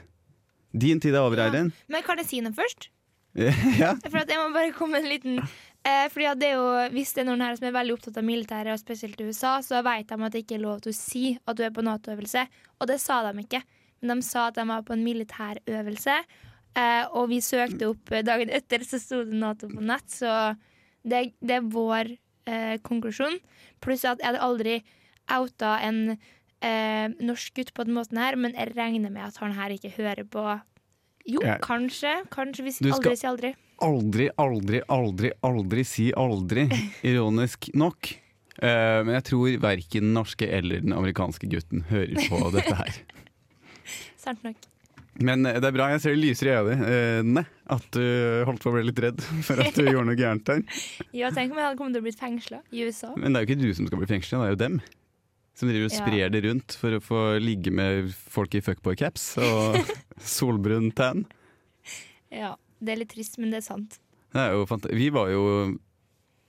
[0.76, 1.64] Din tid er over, Ja.
[1.88, 2.90] Men kan jeg si noe først?
[3.82, 3.96] ja.
[4.06, 7.10] For at jeg må bare komme en liten eh, Fordi at det er jo, Hvis
[7.12, 9.82] det er noen her som er veldig opptatt av militæret, og spesielt i USA, så
[9.84, 12.46] vet de at det ikke er lov til å si at du er på Nato-øvelse.
[12.78, 13.64] Og det sa de ikke.
[14.00, 16.16] Men de sa at de var på en militærøvelse.
[16.76, 20.08] Eh, og vi søkte opp eh, dagen etter, så sto det Nato på nett.
[20.12, 20.28] Så
[21.06, 22.12] det, det er vår
[22.48, 23.38] eh, konklusjon.
[23.84, 24.78] Pluss at jeg hadde aldri
[25.32, 29.56] outa en eh, norsk gutt på den måten her, men jeg regner med at han
[29.56, 30.44] her ikke hører på.
[31.26, 32.12] Jo, jeg, kanskje.
[32.30, 33.54] Kanskje hvis aldri sier aldri.
[33.82, 36.68] Aldri, aldri, aldri, aldri si aldri.
[37.08, 38.12] Ironisk nok.
[38.60, 43.02] Eh, men jeg tror verken den norske eller den amerikanske gutten hører på dette her.
[44.26, 44.60] Sant nok.
[45.20, 48.02] Men eh, det er bra, jeg ser det lyser i øynene at du
[48.48, 50.62] holdt på å bli litt redd for at du gjorde noe gærent der.
[51.16, 53.14] Ja, tenk om jeg hadde kommet til å bli fengsla i USA.
[53.16, 54.78] Men det er jo ikke du som skal bli fengsla, det er jo dem.
[55.56, 56.02] Som driver og Ja.
[56.04, 59.78] sprer det rundt for å få ligge med folk i fuckboy-caps og
[60.36, 61.24] solbrun tan.
[62.28, 63.96] Ja, Det er litt trist, men det er sant.
[64.36, 65.44] Det er jo Vi var jo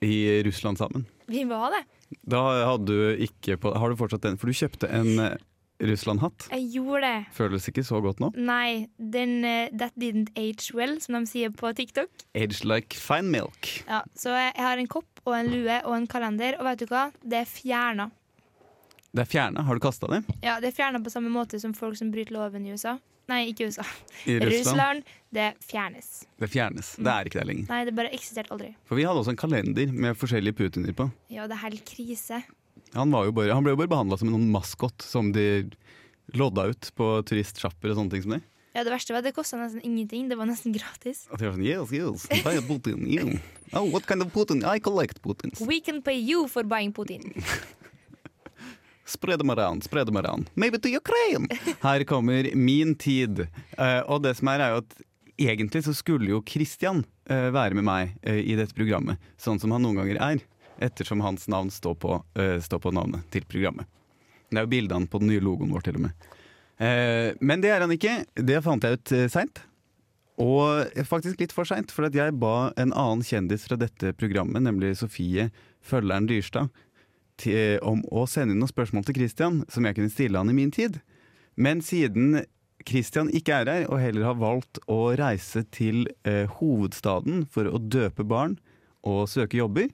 [0.04, 1.06] i Russland sammen.
[1.26, 1.80] Vi var det.
[2.28, 4.36] Da hadde du ikke på Har du fortsatt den?
[4.40, 5.34] For du kjøpte en eh,
[5.80, 6.48] Russland-hatt.
[6.50, 7.18] Jeg gjorde det.
[7.36, 8.32] Føles ikke så godt nå.
[8.34, 12.10] Nei, den uh, That didn't age well, som de sier på TikTok.
[12.34, 13.70] Age like fine milk.
[13.86, 16.88] Ja, Så jeg har en kopp og en lue og en kalender, og vet du
[16.90, 17.08] hva?
[17.22, 18.10] Det er fjerna.
[19.14, 19.62] Det er fjerna.
[19.64, 20.22] Har du kasta det?
[20.44, 22.98] Ja, det er fjerna på samme måte som folk som bryter loven i USA.
[23.28, 23.84] Nei, ikke USA.
[24.24, 24.54] I Russland?
[24.56, 25.08] Russland.
[25.36, 26.06] Det fjernes.
[26.40, 26.94] Det fjernes.
[26.96, 27.66] Det er ikke der lenger.
[27.68, 28.70] Nei, det bare eksisterte aldri.
[28.88, 31.10] For vi hadde også en kalender med forskjellige Putiner på.
[31.32, 32.40] Ja, det er helt krise.
[32.94, 35.68] Han, var jo bare, han ble jo bare behandla som en maskot som de
[36.36, 38.42] lodda ut på turistsjapper og sånne ting som det.
[38.76, 40.28] Ja, Det verste var at det kosta nesten ingenting.
[40.30, 41.24] Det var nesten gratis.
[41.32, 43.38] Og de var sånn, yes, yes, buy a Putin, you.
[43.72, 44.62] Oh, what kind of Putin?
[44.62, 45.60] I collect Putins.
[45.60, 47.32] We can pay you for buying Putin.
[49.08, 50.50] Spre dem around, spre dem around.
[50.54, 51.48] Maybe to Ukraine!
[51.80, 53.46] Her kommer min tid.
[53.78, 54.98] Uh, og det som er, er jo at
[55.48, 59.72] egentlig så skulle jo Christian uh, være med meg uh, i dette programmet, sånn som
[59.72, 60.42] han noen ganger er.
[60.78, 63.88] Ettersom hans navn står på, uh, står på navnet til programmet.
[64.48, 66.28] Det er jo bildene på den nye logoen vår, til og med.
[66.78, 68.20] Uh, men det er han ikke.
[68.34, 69.62] Det fant jeg ut uh, seint.
[70.38, 74.62] Og faktisk litt for seint, for at jeg ba en annen kjendis fra dette programmet,
[74.62, 75.48] nemlig Sofie
[75.82, 76.70] Følgeren Dyrstad,
[77.38, 80.56] til, om å sende inn noen spørsmål til Christian som jeg kunne stille han i
[80.56, 81.00] min tid.
[81.58, 82.44] Men siden
[82.86, 87.80] Christian ikke er her, og heller har valgt å reise til eh, hovedstaden for å
[87.82, 88.56] døpe barn
[89.06, 89.90] og søke jobber,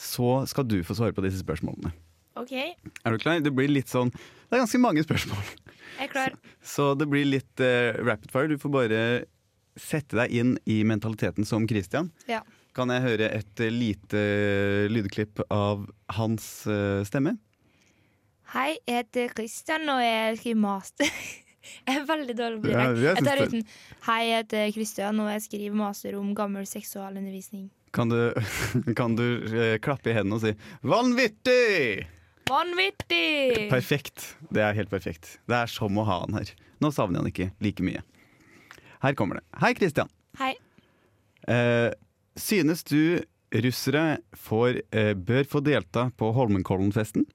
[0.00, 1.92] så skal du få svare på disse spørsmålene.
[2.40, 3.40] OK, Er du klar?
[3.42, 5.42] Det blir litt sånn Det er ganske mange spørsmål.
[5.98, 6.36] jeg er klar.
[6.62, 8.48] Så det blir litt uh, rapid fire.
[8.48, 9.02] Du får bare
[9.78, 12.10] sette deg inn i mentaliteten som Christian.
[12.30, 12.40] Ja.
[12.76, 14.20] Kan jeg høre et eh, lite
[14.92, 17.34] lydklipp av hans uh, stemme?
[18.54, 21.10] Hei, jeg heter Christian, og jeg skriver master.
[21.86, 22.78] jeg er veldig dårlig på det.
[22.78, 23.66] Ja, jeg tar uten
[24.06, 27.68] Hei, jeg heter Christian, og jeg skriver master om gammel seksualundervisning.
[27.94, 28.34] Kan du,
[28.98, 30.54] kan du eh, klappe i hendene og si
[30.86, 32.06] 'vanvittig'?
[32.50, 33.68] Vanvittig!
[33.70, 34.36] Perfekt.
[34.50, 35.36] Det er helt perfekt.
[35.46, 36.50] Det er som å ha han her.
[36.82, 38.02] Nå savner jeg han ikke like mye.
[39.04, 39.44] Her kommer det.
[39.62, 40.10] Hei, Christian.
[40.40, 40.56] Hei.
[41.46, 41.90] Eh,
[42.34, 43.22] synes du
[43.54, 47.26] russere får, eh, bør få delta på Holmenkollen-festen?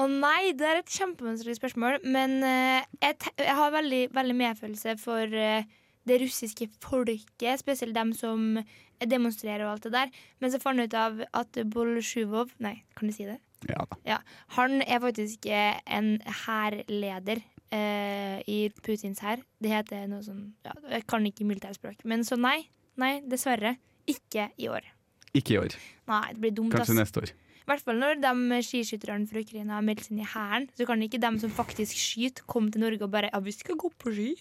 [0.00, 4.96] Å nei, det er et kjempevanskelig spørsmål, men eh, jeg, jeg har veldig, veldig medfølelse
[4.98, 5.68] for eh,
[6.08, 8.58] det russiske folket, spesielt dem som
[9.02, 10.12] demonstrerer og alt det der.
[10.40, 13.38] Men så fant jeg ut av at Bolsjuvov Nei, kan du si det?
[13.70, 14.18] Ja da.
[14.56, 19.42] Han er faktisk en hærleder eh, i Putins hær.
[19.62, 22.02] Det heter noe sånn ja, Jeg kan ikke militærspråk.
[22.08, 22.58] Men så nei.
[23.00, 23.76] Nei, dessverre.
[24.10, 24.84] Ikke i år.
[25.32, 25.78] Ikke i år.
[26.10, 26.74] Nei, det blir dumt.
[26.74, 27.00] Kanskje ass.
[27.04, 27.34] neste år.
[27.62, 30.66] I hvert fall når de skiskytterne fra Ukraina har meldt seg inn i hæren.
[30.76, 33.78] Så kan ikke de som faktisk skyter, komme til Norge og bare Ja, vi skal
[33.78, 34.32] gå på ski.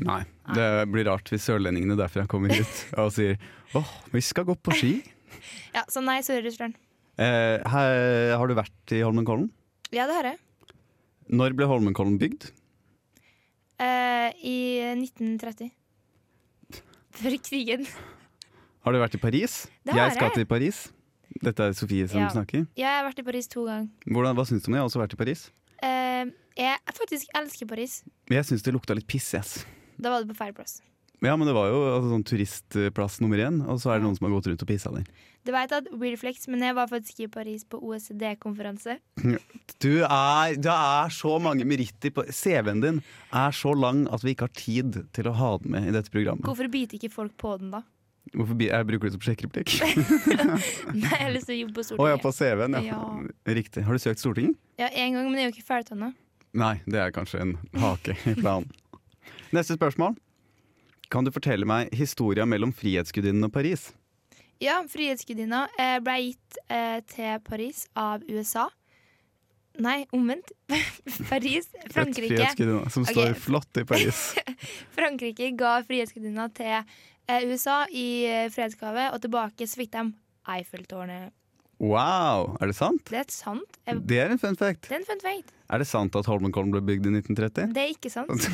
[0.00, 0.22] Nei.
[0.56, 3.36] Det blir rart hvis sørlendingene derfra kommer hit og sier
[3.78, 4.92] åh, vi skal gå på ski.
[5.72, 6.74] Ja, så nei, Sør-Russland.
[7.20, 9.46] Eh, her, har du vært i Holmenkollen?
[9.94, 10.40] Ja, det har jeg.
[11.30, 12.48] Når ble Holmenkollen bygd?
[13.80, 14.56] Eh, I
[14.98, 15.70] 1930.
[17.20, 17.86] Før krigen.
[18.84, 19.54] Har du vært i Paris?
[19.86, 20.82] Det har jeg skal til Paris.
[21.40, 22.28] Dette er Sofie som Ja.
[22.34, 22.66] snakker.
[22.74, 23.88] Ja, jeg har vært i Paris to ganger.
[24.10, 24.78] Hvordan, hva syns du om det?
[24.80, 25.50] Jeg har også vært i Paris.
[25.82, 26.24] Eh,
[26.58, 28.02] jeg faktisk elsker Paris.
[28.28, 29.64] Jeg syns det lukta litt piss, yes.
[30.00, 30.80] Da var du på feil plass.
[31.20, 34.16] Ja, men det var jo altså, sånn turistplass nummer én, og så er det noen
[34.16, 35.04] som har gått rundt og pissa der.
[35.44, 38.96] Du vet at Reflex, men jeg var faktisk i Paris på OECD-konferanse.
[39.80, 43.00] Du er, det er så mange meritter på CV-en din
[43.36, 46.12] er så lang at vi ikke har tid til å ha den med i dette
[46.12, 46.44] programmet.
[46.48, 47.84] Hvorfor biter ikke folk på den, da?
[48.36, 49.76] Hvorfor jeg bruker det som sjekkereplikk?
[50.96, 52.84] Nei, jeg har lyst til å jobbe på Å ja, på CV-en, ja.
[52.92, 53.54] Ja.
[53.60, 53.84] Riktig.
[53.84, 54.60] Har du søkt Stortinget?
[54.80, 56.12] Ja, en gang, men jeg er jo ikke ferdig ennå.
[56.60, 58.68] Nei, det er kanskje en hake i planen.
[59.50, 60.14] Neste spørsmål.
[61.10, 63.88] Kan du fortelle meg historia mellom Frihetsgudinnen og Paris?
[64.62, 68.68] Ja, Frihetsgudinna eh, ble gitt eh, til Paris av USA.
[69.80, 70.52] Nei, omvendt.
[71.30, 71.70] Paris.
[71.90, 72.36] Frankrike.
[72.36, 74.22] Frihetsgudinna som står står flott i Paris.
[74.98, 78.06] Frankrike ga Frihetsgudinna til eh, USA i
[78.54, 80.06] fredsgave, og tilbake så fikk de
[80.50, 81.32] Eiffeltårnet.
[81.80, 83.00] Wow, er det sant?
[83.08, 83.78] Det er sant.
[83.88, 84.84] Jeg, Det er en fun fact.
[84.86, 85.54] det er en fun fact.
[85.72, 87.72] Er det sant at Holmenkollen ble bygd i 1930?
[87.72, 88.50] Det er ikke sant.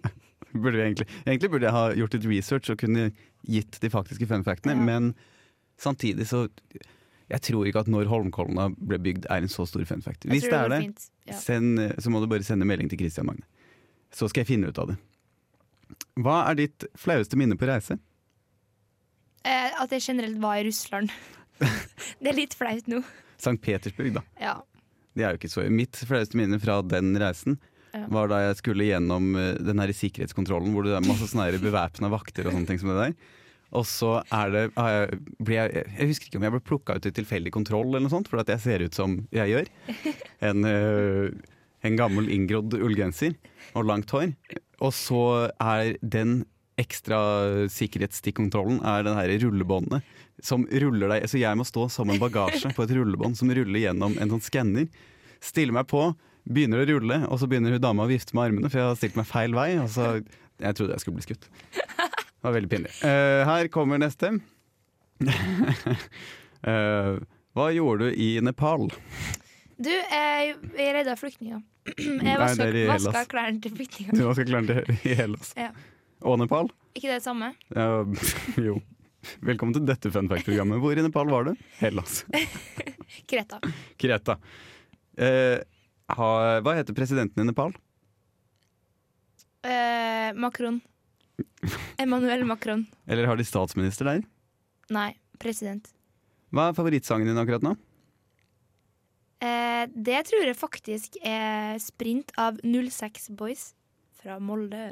[0.52, 3.10] Burde egentlig, egentlig burde jeg ha gjort litt research og kunne
[3.46, 4.82] gitt de faktiske fun factene, Ja.
[4.82, 5.14] men
[5.78, 6.48] samtidig så
[7.30, 10.24] Jeg tror ikke at når Holmkollen ble bygd er en så stor fun fact.
[10.26, 11.10] Hvis det er det.
[11.28, 11.36] Ja.
[11.38, 13.44] send, så må du bare sende melding til Christian Magne.
[14.10, 14.96] Så skal jeg finne ut av det.
[16.18, 18.00] Hva er ditt flaueste minne på reise?
[19.46, 21.12] Eh, at jeg generelt var i Russland.
[22.20, 22.98] det er litt flaut nå.
[23.38, 23.56] St.
[23.62, 24.24] Petersburg, da.
[24.40, 24.56] Ja.
[25.14, 27.60] Det er jo ikke så Mitt flaueste minne fra den reisen.
[28.12, 32.10] Var da jeg skulle gjennom eh, den her sikkerhetskontrollen hvor det er masse sånne bevæpna
[32.12, 33.14] vakter og sånne ting som det der.
[33.78, 37.14] Og så er det jeg, jeg, jeg husker ikke om jeg ble plukka ut til
[37.20, 39.72] tilfeldig kontroll eller noe sånt, for at jeg ser ut som jeg gjør.
[40.50, 41.28] En, eh,
[41.84, 43.34] en gammel inngrodd ullgenser
[43.76, 44.32] og langt hår.
[44.80, 45.22] Og så
[45.60, 46.40] er den
[46.80, 47.18] ekstra
[47.68, 50.06] sikkerhetsstikkontrollen er den her rullebåndet
[50.40, 53.82] som ruller deg Så jeg må stå som en bagasje på et rullebånd som ruller
[53.82, 54.86] gjennom en sånn skanner.
[55.44, 56.06] Stille meg på,
[56.50, 58.98] begynner å rulle, og så begynner hun dama å vifte med armene, for jeg har
[58.98, 59.68] stilt meg feil vei.
[59.82, 60.08] Og så,
[60.60, 61.48] jeg trodde jeg skulle bli skutt.
[61.76, 62.92] Det var veldig pinlig.
[63.04, 64.32] Uh, her kommer neste.
[65.24, 67.16] uh,
[67.56, 68.88] hva gjorde du i Nepal?
[69.80, 71.62] Du, jeg, jeg redda flyktninger.
[71.96, 74.24] Jeg vaska, det vaska klærne til Du flyktningene.
[74.26, 75.54] var skal klare i Hellas.
[75.56, 75.70] Ja.
[76.28, 76.68] Og Nepal?
[76.92, 77.54] Ikke det samme?
[77.72, 78.02] Ja,
[78.68, 78.76] jo.
[79.44, 80.80] Velkommen til dette Fun Fact-programmet.
[80.82, 81.54] Hvor i Nepal var du?
[81.80, 82.20] Hellas.
[83.30, 83.60] Kreta.
[84.00, 84.36] Kreta.
[85.16, 85.64] Eh,
[86.16, 87.72] ha, hva heter presidenten i Nepal?
[89.62, 90.80] Eh, Macron.
[92.00, 92.86] Emmanuel Macron.
[93.06, 94.22] Eller har de statsminister der?
[94.92, 95.90] Nei, president.
[96.50, 97.74] Hva er favorittsangen din akkurat nå?
[99.40, 103.70] Eh, det tror jeg faktisk er Sprint av 06 Boys
[104.20, 104.90] fra Molde.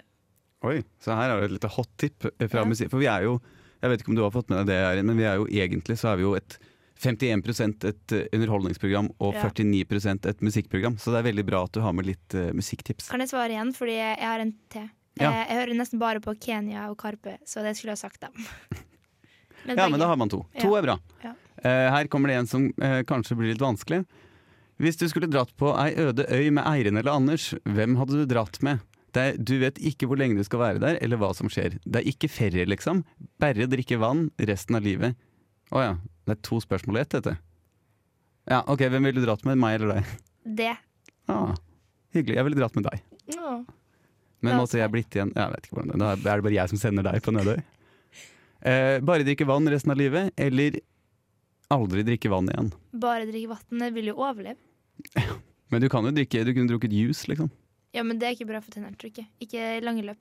[0.65, 2.65] Oi, så her er det et lite hot tip fra Ja.
[2.65, 2.91] musikk.
[2.91, 3.41] For vi er jo,
[3.83, 5.47] jeg vet ikke om du har fått med deg det, Erin, men vi er jo
[5.47, 6.59] egentlig så er vi jo et
[6.99, 9.49] 51 et eh, underholdningsprogram og Ja.
[9.49, 10.99] 49% et musikkprogram.
[10.99, 13.09] Så det er veldig bra at du har med litt uh, musikktips.
[13.13, 14.89] Kan jeg svare igjen, fordi jeg har en til?
[15.19, 15.31] Ja.
[15.31, 18.21] Eh, jeg hører nesten bare på Kenya og Karpe, så det skulle jeg ha sagt
[18.27, 18.35] dem.
[19.67, 20.45] Men Ja, men da har man to.
[20.59, 20.79] To Ja.
[20.79, 20.99] er bra.
[21.23, 21.35] Ja.
[21.63, 24.05] Eh, her kommer det en som uh, kanskje blir litt vanskelig.
[24.79, 28.27] Hvis du skulle dratt på ei øde øy med Eirin eller Anders, hvem hadde du
[28.31, 28.79] dratt med?
[29.19, 31.81] Er, du vet ikke hvor lenge du skal være der, eller hva som skjer.
[31.83, 33.01] Det er ikke ferie, liksom.
[33.43, 35.17] Bare drikke vann resten av livet.
[35.75, 35.95] Å ja.
[36.29, 37.35] Det er to spørsmål i ett, dette.
[38.49, 39.59] Ja, ok, Hvem ville du dratt med?
[39.61, 40.13] Meg eller deg?
[40.59, 40.75] Det.
[41.29, 41.53] Ah,
[42.17, 42.39] hyggelig.
[42.39, 43.03] Jeg ville dratt med deg.
[43.37, 43.57] Å.
[44.45, 46.21] Men nå ser jeg blitt igjen Jeg vet ikke hvordan det er.
[46.23, 47.59] Da er det bare jeg som sender deg på Nødøy.
[48.59, 50.79] Eh, bare drikke vann resten av livet, eller
[51.75, 52.71] aldri drikke vann igjen.
[53.05, 53.85] Bare drikke vann.
[53.85, 54.59] Jeg vil jo overleve.
[55.71, 57.51] Men du kan jo drikke Du kunne drukket juice, liksom.
[57.95, 59.25] Ja, men det er ikke bra for tennene, ikke.
[59.41, 60.21] Ikke lange løp.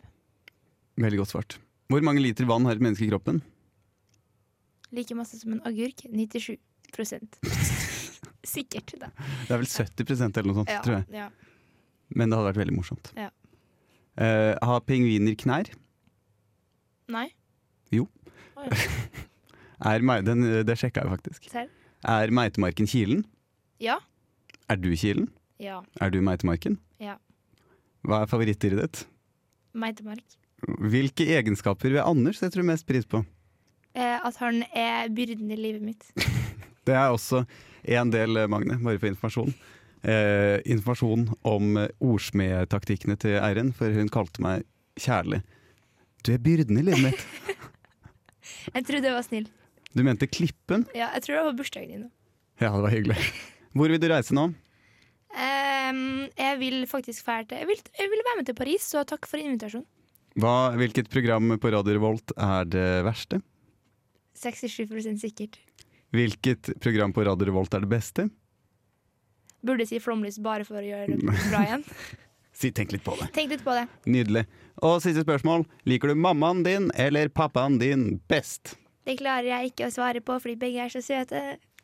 [1.00, 1.56] Veldig godt svart.
[1.92, 3.42] Hvor mange liter vann har et menneske i kroppen?
[4.96, 6.06] Like masse som en agurk.
[6.08, 7.40] 97%
[8.48, 8.94] Sikkert.
[9.02, 9.10] Da.
[9.48, 11.08] Det er vel 70% eller noe sånt, Ja, tror jeg.
[11.18, 11.28] ja.
[12.16, 13.10] Men det hadde vært veldig morsomt.
[13.20, 13.28] Ja.
[14.18, 15.68] Uh, har pingviner knær?
[17.12, 17.28] Nei.
[17.94, 18.08] Jo.
[18.58, 18.64] Oh,
[20.30, 21.50] den, det sjekka jeg faktisk.
[21.52, 21.74] Selv?
[22.08, 23.26] Er meitemarken kilen?
[23.84, 24.00] Ja.
[24.72, 25.28] Er du kilen?
[25.62, 25.82] Ja.
[26.02, 26.80] Er du meitemarken?
[27.04, 27.18] Ja.
[28.08, 29.04] Hva er favorittdyret ditt?
[29.78, 30.38] Meitemark.
[30.82, 33.22] Hvilke egenskaper ved Anders setter du mest pris på?
[33.98, 36.06] Eh, at han er byrden i livet mitt.
[36.88, 37.42] Det er også
[37.84, 39.54] en del, eh, Magne, bare for informasjon.
[40.08, 44.64] Eh, informasjon om eh, ordsmedtaktikkene til Eirin, for hun kalte meg
[45.02, 45.42] kjærlig.
[46.24, 47.26] Du er byrden i livet mitt.
[48.76, 49.46] Jeg trodde jeg var snill.
[49.96, 50.86] Du mente Klippen?
[50.96, 52.08] Ja, jeg tror det var bursdagen din.
[52.60, 53.18] Ja, det var hyggelig.
[53.76, 54.44] Hvor vil du reise nå?
[55.38, 59.04] Um, jeg vil faktisk fære til jeg vil, jeg vil være med til Paris, så
[59.08, 59.88] takk for invitasjonen.
[60.40, 63.40] Hva, hvilket program på Radio Revolt er det verste?
[64.38, 65.58] 67 sikkert.
[66.16, 68.30] Hvilket program på Radio Revolt er det beste?
[69.66, 71.86] Burde si flomlys bare for å gjøre det bra igjen.
[72.58, 73.28] Si tenk litt på det.
[73.36, 73.84] Tenk litt på det.
[74.10, 74.42] Nydelig.
[74.82, 75.68] Og siste spørsmål.
[75.86, 78.72] Liker du mammaen din eller pappaen din best?
[79.06, 81.44] Det klarer jeg ikke å svare på, fordi begge er så søte.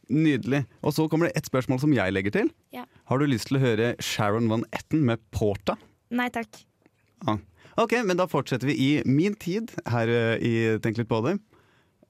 [0.10, 0.64] Nydelig.
[0.82, 2.50] Og så kommer det et spørsmål som jeg legger til.
[2.74, 2.88] Ja.
[3.06, 5.78] Har du lyst til å høre Sharon Van Etten med Porta?
[6.10, 6.64] Nei takk.
[7.30, 7.38] Ah.
[7.80, 11.38] Ok, men da fortsetter vi i min tid her eh, i Tenk litt på det.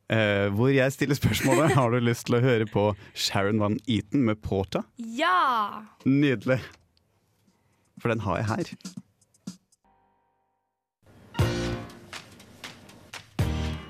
[0.09, 4.25] Eh, hvor jeg stiller spørsmålet Har du lyst til å høre på Sharon Van Eaton
[4.27, 4.83] med Porta?
[4.99, 5.85] Ja!
[6.05, 6.59] Nydelig.
[8.01, 8.63] For den har jeg her.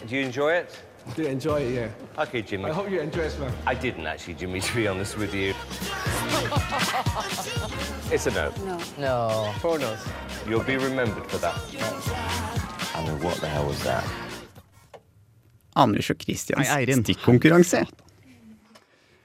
[0.08, 0.84] Do you enjoy it?
[1.16, 1.90] Do enjoy it, yeah.
[2.18, 2.70] Okay, Jimmy.
[2.70, 3.52] I hope you enjoy it, man.
[3.66, 5.54] I didn't actually, Jimmy, to be honest with you.
[8.12, 8.52] it's a no.
[8.98, 9.54] No.
[9.60, 10.06] Four no's.
[10.48, 11.56] You'll be remembered for that.
[12.96, 14.04] I mean, what the hell was that?
[15.80, 16.70] Anders og Christians
[17.02, 17.84] stikkonkurranse.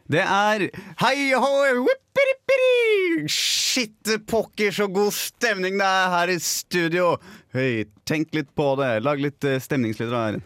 [0.09, 0.63] Det er
[1.03, 3.27] hei whippirippiri!
[3.29, 7.11] Shit, pokker, så god stemning det er her i studio.
[7.53, 9.03] Høy, tenk litt på det.
[9.05, 10.39] Lag litt eh, stemningslyder her.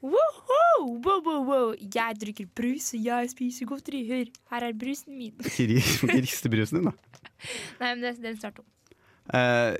[0.00, 0.56] Woohoo!
[1.04, 1.66] Wow, wow, wow.
[1.76, 4.00] Jeg drikker brus, og jeg spiser godteri.
[4.08, 5.34] Hør, her er brusen min.
[5.44, 6.94] Ikke ri- ikke riste brusen din, da.
[7.82, 8.68] Nei, men den starter opp.
[9.30, 9.76] Eh,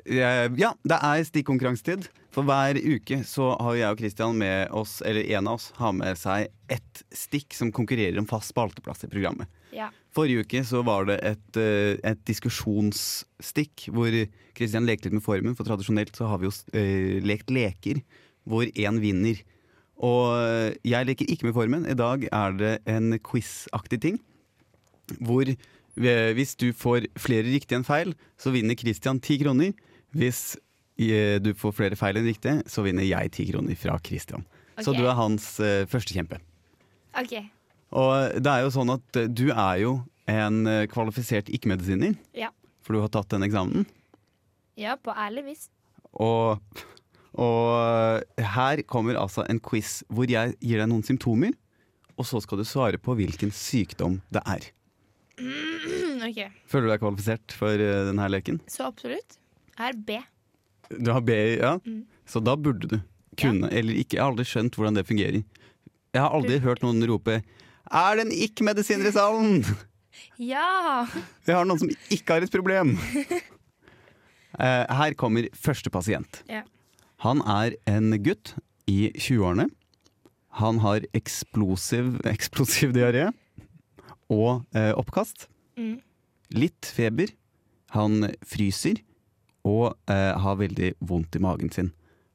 [0.60, 2.08] ja, det er stikkonkurransetid.
[2.30, 5.94] For hver uke så har jeg og Christian med oss, eller en av oss, har
[5.96, 9.50] med seg ett stikk som konkurrerer om fast spalteplass i programmet.
[9.74, 9.88] Ja.
[10.14, 14.14] Forrige uke så var det et, eh, et diskusjonsstikk hvor
[14.58, 15.56] Christian lekte litt med formen.
[15.58, 18.02] For tradisjonelt så har vi jo uh, lekt leker
[18.46, 19.42] hvor én vinner.
[20.00, 20.32] Og
[20.86, 21.84] jeg leker ikke med formen.
[21.84, 24.16] I dag er det en quiz-aktig ting.
[25.20, 25.44] Hvor
[26.00, 29.74] hvis du får flere riktige enn feil, så vinner Christian ti kroner.
[30.16, 30.56] Hvis
[30.98, 34.46] eh, du får flere feil enn riktige, så vinner jeg ti kroner fra Christian.
[34.80, 36.38] Så du er hans uh, førstekjempe.
[37.20, 37.34] OK.
[37.96, 39.96] Og det er jo sånn at eh, du er jo
[40.30, 42.14] en eh, kvalifisert ikke-medisiner.
[42.38, 42.52] Ja.
[42.86, 43.86] For du har tatt den eksamen.
[44.78, 45.66] Ja, på ærlig vis.
[46.14, 46.60] Og,
[47.34, 47.64] og
[48.38, 51.56] eh, her kommer altså en quiz hvor jeg gir deg noen symptomer,
[52.14, 54.70] og så skal du svare på hvilken sykdom det er.
[56.28, 56.40] OK.
[56.70, 58.60] Føler du deg kvalifisert for eh, denne leken?
[58.70, 59.38] Så absolutt.
[59.76, 60.18] Jeg er B.
[60.98, 61.76] Du har B, ja.
[61.86, 62.02] Mm.
[62.28, 62.98] Så da burde du
[63.40, 64.18] kunne, eller ikke.
[64.18, 65.42] Jeg har aldri skjønt hvordan det fungerer.
[66.10, 67.40] Jeg har aldri hørt noen rope
[67.90, 69.64] 'Er det en ikke-medisiner i salen?'
[70.52, 71.06] Ja!
[71.46, 72.96] Vi har noen som ikke har et problem.
[74.60, 76.40] Eh, her kommer første pasient.
[76.50, 76.64] Ja.
[77.22, 78.56] Han er en gutt
[78.90, 79.68] i 20-årene.
[80.58, 83.28] Han har eksplosiv, eksplosiv diaré
[84.30, 85.48] og eh, oppkast.
[85.78, 86.00] Mm.
[86.56, 87.32] Litt feber.
[87.94, 89.02] Han fryser
[89.66, 91.90] og eh, har veldig vondt i magen sin.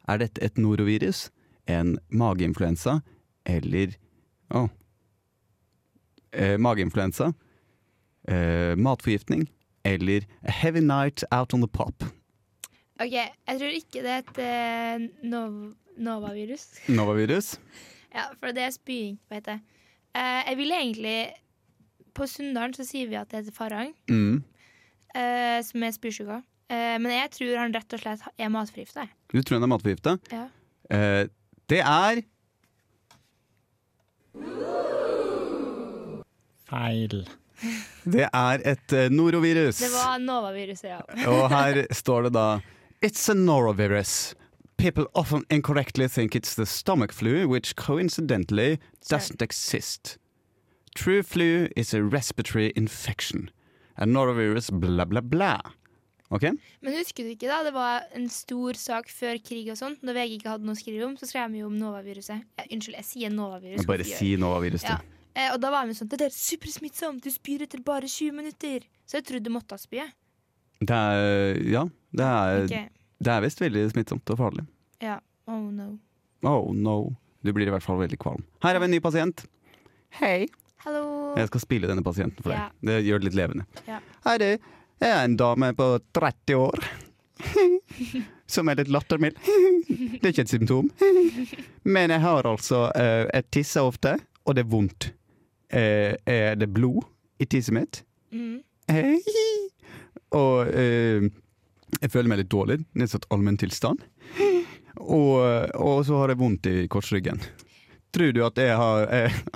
[0.07, 1.29] Er dette et norovirus,
[1.65, 2.99] en mageinfluensa
[3.49, 3.95] eller
[4.53, 4.67] Å.
[6.35, 7.31] Eh, mageinfluensa,
[8.29, 9.47] eh, matforgiftning
[9.85, 12.05] eller a heavy night out on the pop.
[13.01, 16.67] OK, jeg tror ikke det er et eh, nov Nova-virus.
[16.91, 17.55] Novavirus.
[18.15, 19.59] Ja, for det er spying, vet jeg.
[20.15, 21.15] Eh, jeg ville egentlig
[22.15, 24.43] På Sunndalen så sier vi at det heter farang, Mm.
[25.15, 26.41] eh, som er spysjuka.
[26.69, 29.07] Eh, men jeg tror han rett og slett er matforgifta.
[29.29, 30.15] Du tror han er matforgifta?
[30.31, 30.45] Ja.
[30.89, 31.27] Eh,
[31.69, 32.23] det er
[36.69, 37.25] Feil.
[38.05, 39.79] Det er et eh, norovirus.
[39.79, 41.01] Det var Nova-viruset, ja.
[41.31, 42.47] Og her står det da
[43.05, 44.33] It's a norovirus.
[44.77, 48.77] People often incorrectly think it's the stomach flu, which coincidentally
[49.09, 50.17] doesn't exist.
[50.95, 53.49] True flu is a respiratory infection.
[53.97, 55.61] A norovirus bla bla bla.
[56.33, 56.41] Ok?
[56.81, 60.17] Men husker du ikke da, det var en stor sak før krig og sånt, når
[60.17, 62.41] VG ikke hadde noe å skrive om, så skrev vi jo om Nova-viruset.
[62.57, 63.85] Eh, unnskyld, jeg sier Nova-virus.
[63.87, 64.97] Bare si norovirus, Ja.
[64.97, 65.11] du.
[65.35, 68.31] Eh, og da var vi sånn Det der er supersmittsomt, du spyr etter bare 20
[68.31, 68.87] minutter.
[69.05, 70.01] Så jeg trodde du måtte spy.
[70.81, 71.83] Det er Ja,
[72.15, 72.89] det er, okay.
[73.21, 74.65] det er visst veldig smittsomt og farlig.
[75.01, 75.19] Ja.
[75.47, 75.99] Oh no.
[76.43, 77.15] Oh no.
[77.43, 78.43] Du blir i hvert fall veldig kvalm.
[78.63, 79.45] Her har vi en ny pasient.
[80.19, 80.47] Hei.
[80.85, 81.33] Hallo.
[81.33, 82.73] Jeg skal spille denne pasienten for deg.
[82.85, 83.63] Det gjør det litt levende.
[83.89, 83.97] Ja.
[84.27, 84.49] Hei, du.
[85.01, 86.83] Jeg er en dame på 30 år.
[88.53, 89.39] Som er litt lattermild.
[90.21, 90.91] Det er ikke et symptom.
[91.95, 94.13] Men jeg har altså uh, Jeg tisser ofte,
[94.45, 95.07] og det er vondt.
[95.73, 97.01] Uh, er det blod
[97.41, 98.03] i tisset mitt?
[98.29, 98.61] Mm.
[100.37, 101.25] Og uh,
[101.97, 102.77] jeg føler meg litt dårlig.
[102.93, 104.05] Nedsatt allmenntilstand.
[105.01, 105.33] Og,
[105.75, 107.41] og så har jeg vondt i korsryggen.
[108.15, 109.09] Tror du at jeg har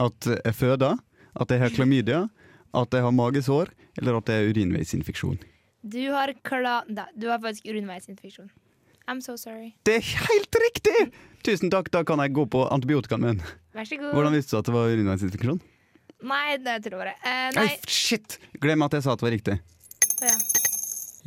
[0.04, 0.98] At jeg føder?
[1.36, 2.24] At jeg har klamydia?
[2.74, 3.72] At jeg har magesår?
[4.00, 5.38] Eller at jeg har urinveisinfeksjon?
[5.90, 6.80] Du har kla...
[6.90, 8.50] Da, du har faktisk urinveisinfeksjon.
[9.10, 9.72] I'm so sorry.
[9.88, 11.10] Det er helt riktig!
[11.46, 13.40] Tusen takk, da kan jeg gå på antibiotikaen min.
[13.74, 14.12] Vær så god.
[14.14, 15.62] Hvordan visste du at det var urinveisinfeksjon?
[16.30, 17.16] Nei, det tror jeg bare.
[17.24, 17.78] Eh, Nei, nei.
[17.88, 18.38] shit!
[18.62, 19.56] Glem at jeg sa at det var riktig.
[20.20, 20.36] Ja.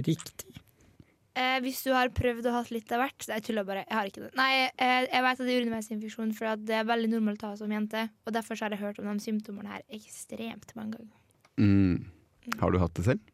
[0.04, 0.41] Riktig.
[1.32, 3.86] Eh, hvis du har prøvd og hatt litt av hvert Jeg tuller bare.
[3.86, 4.32] Jeg har ikke det.
[4.36, 7.60] Nei, eh, jeg vet at det er urinveisinfeksjon, for det er veldig normalt å ha
[7.60, 8.04] som jente.
[8.26, 11.16] Og derfor så har jeg hørt om de symptomene her ekstremt mange ganger.
[11.56, 12.04] Mm.
[12.60, 13.32] Har du hatt det selv?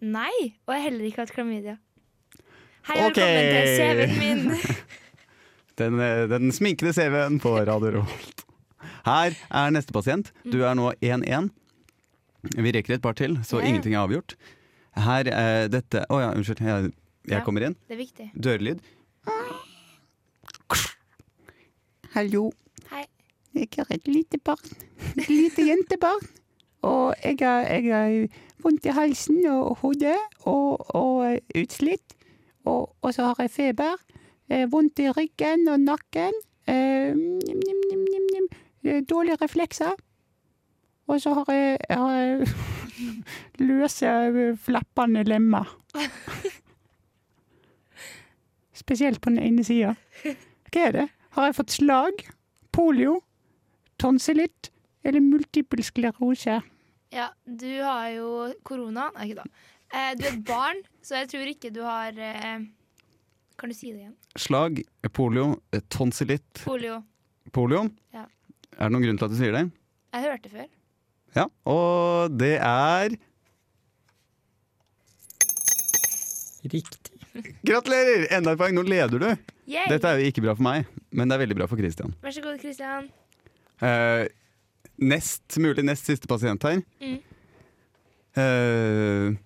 [0.00, 0.34] Nei,
[0.66, 1.78] og jeg har heller ikke hatt klamydia.
[2.88, 3.32] Hei, okay.
[3.36, 4.46] velkommen til CV-en min.
[5.80, 8.42] Den, eh, den sminkede CV-en på Radio Rolt.
[9.06, 10.28] Her er neste pasient.
[10.44, 11.48] Du er nå 1-1.
[12.52, 13.70] Vi rekker et par til, så ja.
[13.70, 14.34] ingenting er avgjort.
[15.00, 16.60] Her er dette Å ja, unnskyld.
[16.60, 16.90] Jeg,
[17.26, 17.44] jeg Ja.
[17.44, 17.76] kommer inn.
[17.88, 18.30] Det er viktig.
[18.34, 18.80] Dørlyd.
[22.14, 22.50] Hallo,
[22.90, 23.04] Hei.
[23.54, 24.70] jeg har et lite barn.
[25.16, 26.24] Et lite jentebarn.
[26.82, 28.28] Og jeg har, jeg har
[28.64, 30.16] vondt i halsen og hodet
[30.48, 32.16] og, og utslitt.
[32.64, 33.96] Og, og så har jeg feber.
[34.50, 36.34] Eh, vondt i ryggen og nakken.
[36.66, 38.48] Eh, nim, nim, nim.
[38.84, 39.92] Eh, Dårlige reflekser.
[41.10, 42.44] Og så har jeg, jeg har
[43.70, 45.68] løse, eh, flappende lemmer.
[48.80, 49.94] Spesielt på den ene sida.
[50.72, 51.06] Hva er det?
[51.36, 52.24] Har jeg fått slag?
[52.74, 53.18] Polio?
[54.00, 54.70] Tonsillitt?
[55.04, 56.60] Eller multiple sklerose?
[57.12, 58.30] Ja, du har jo
[58.66, 59.08] korona.
[59.16, 59.46] Nei, ikke da.
[59.90, 62.60] Eh, du er et barn, så jeg tror ikke du har eh,
[63.58, 64.14] Kan du si det igjen?
[64.38, 64.78] Slag,
[65.16, 67.00] polio, eh, tonsillitt, Polio.
[67.52, 67.82] polio.
[68.14, 68.22] Ja.
[68.78, 69.64] Er det noen grunn til at du sier det?
[70.14, 70.68] Jeg hørte før.
[71.36, 73.16] Ja, og det er
[76.64, 77.09] Riktig.
[77.66, 78.26] Gratulerer!
[78.36, 78.74] Enda et poeng.
[78.76, 79.28] Nå leder du.
[79.70, 79.86] Yay!
[79.92, 82.14] Dette er jo ikke bra for meg, men det er veldig bra for Christian.
[82.24, 83.10] Vær så god, Christian.
[83.80, 84.26] Uh,
[85.00, 86.82] nest mulig nest siste pasient her.
[87.00, 87.20] Mm.
[88.38, 89.38] Uh,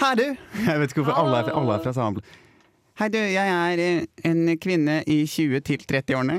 [0.00, 0.28] Hei, du!
[0.64, 2.22] Jeg vet ikke hvorfor alle er alle er fra samme.
[3.00, 3.18] Hei, du.
[3.20, 6.38] Jeg er eh, en kvinne i 20- til 30-årene.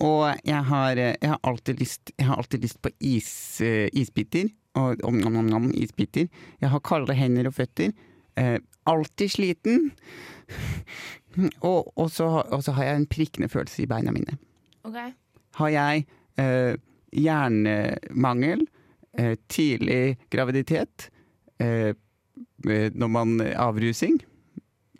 [0.00, 3.88] Og jeg har, eh, jeg, har alltid lyst, jeg har alltid lyst på is, eh,
[3.92, 4.48] isbiter.
[4.78, 6.28] Og om, om, om, om, isbiter.
[6.60, 7.90] Jeg har kalde hender og føtter.
[8.38, 9.90] Eh, alltid sliten.
[11.62, 14.34] Og, og, så, og så har jeg en prikkende følelse i beina mine.
[14.82, 15.12] Okay.
[15.54, 16.00] Har jeg
[16.42, 16.74] eh,
[17.14, 18.64] hjernemangel,
[19.14, 21.06] eh, tidlig graviditet,
[21.62, 21.94] eh,
[22.66, 24.18] eh, når man avrusing,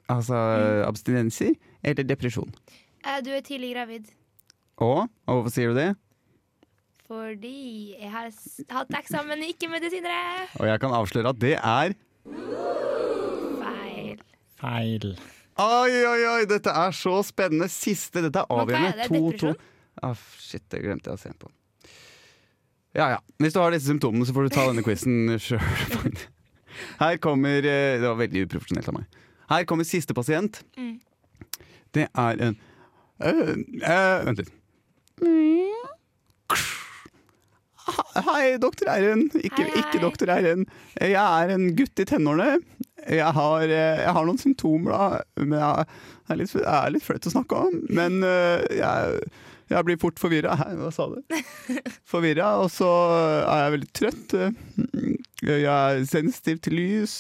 [0.07, 0.39] altså
[0.87, 2.55] abstinenser, eller depresjon?
[3.03, 4.15] Eh, du er tidlig gravid.
[4.77, 5.91] Og, og hvorfor sier du det?
[7.11, 8.29] Fordi jeg har
[8.71, 10.47] hatt eksamen i ikke-medisinere.
[10.61, 11.97] Og jeg kan avsløre at det er
[13.61, 14.21] Feil.
[14.61, 15.07] Feil.
[15.61, 17.67] Oi, oi, oi, dette er så spennende!
[17.73, 18.93] Siste, dette er avgjørende.
[19.01, 19.09] det?
[19.11, 19.25] 2-2.
[19.27, 19.59] Depresjon?
[20.07, 21.51] Ah, shit, det glemte jeg å se på.
[22.95, 23.19] Ja ja.
[23.43, 26.15] Hvis du har disse symptomene, så får du ta denne quizen sjøl.
[27.03, 29.21] Her kommer eh, Det var veldig uprofesjonelt av meg.
[29.51, 30.63] Her kommer siste pasient.
[30.79, 31.01] Mm.
[31.91, 32.55] Det er en
[33.27, 34.55] øh, øh, Vent litt.
[38.27, 39.27] Hei, doktor Eiren.
[39.41, 39.83] Ikke, Hei, hei.
[39.85, 40.67] ikke doktor Eiren.
[41.01, 42.59] Jeg er en gutt i tenårene.
[43.09, 45.21] Jeg har, eh, jeg har noen symptomer, da.
[45.41, 45.87] Men jeg
[46.35, 47.79] er litt, er litt flaut å snakke om.
[47.97, 49.21] Men øh, jeg,
[49.73, 50.57] jeg blir fort forvirra.
[50.79, 51.21] Hva sa du?
[52.13, 52.91] Forvirra, og så
[53.47, 54.37] er jeg veldig trøtt.
[55.47, 57.17] Jeg er sensitiv til lys.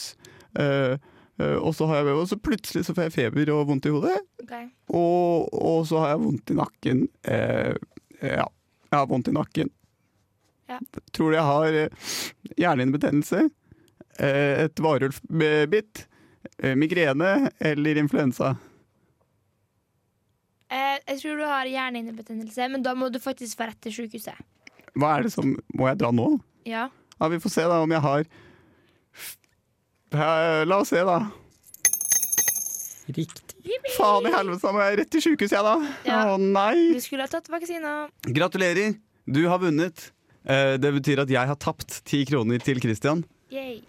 [0.61, 0.99] øh,
[1.41, 4.19] og så har jeg og så plutselig så får jeg feber og vondt i hodet.
[4.45, 4.67] Okay.
[4.93, 7.07] Og, og så har jeg vondt i nakken.
[7.25, 7.73] Eh,
[8.21, 9.71] ja, jeg har vondt i nakken.
[10.71, 10.79] Ja.
[11.17, 12.11] Tror jeg har eh,
[12.61, 13.45] hjernehinnebetennelse,
[14.23, 16.05] eh, et varulvbitt,
[16.63, 18.53] eh, migrene eller influensa.
[20.71, 24.39] Eh, jeg tror du har hjernehinnebetennelse, men da må du faktisk få rett til sykehuset.
[24.99, 26.33] Hva er det som Må jeg dra nå?
[26.67, 26.89] Ja.
[27.21, 28.25] Ja, Vi får se da om jeg har
[30.11, 31.21] Eh, La oss se, da.
[33.07, 33.77] Riktig.
[33.97, 35.93] Faen i helvete, må jeg rett til sykehuset, jeg, da.
[36.09, 36.21] Ja.
[36.33, 36.95] Å nei.
[36.97, 38.09] Du skulle ha tatt vaksina.
[38.27, 38.97] Gratulerer,
[39.31, 40.09] du har vunnet.
[40.49, 43.25] Eh, det betyr at jeg har tapt ti kroner til Christian.
[43.53, 43.81] Yay.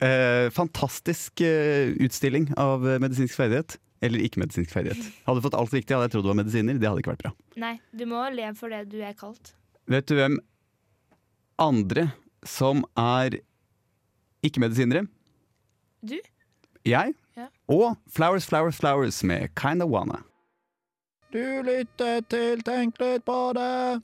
[0.00, 3.76] Eh, fantastisk eh, utstilling av medisinsk ferdighet.
[4.00, 5.10] Eller ikke-medisinsk ferdighet.
[5.26, 6.78] Hadde du fått alt riktig, hadde jeg trodd det var medisiner.
[6.80, 7.34] Det hadde ikke vært bra.
[7.60, 9.52] Nei, du må leve for det du er kalt.
[9.90, 10.38] Vet du hvem
[11.60, 12.06] andre
[12.48, 13.36] som er
[14.46, 15.04] ikke-medisinere?
[16.00, 16.16] Du?
[16.88, 17.12] Jeg.
[17.36, 17.50] Ja.
[17.68, 20.22] Og Flowers, Flowers, Flowers med Kinda Wanna.
[21.30, 24.00] Du lytter til Tenk litt på det.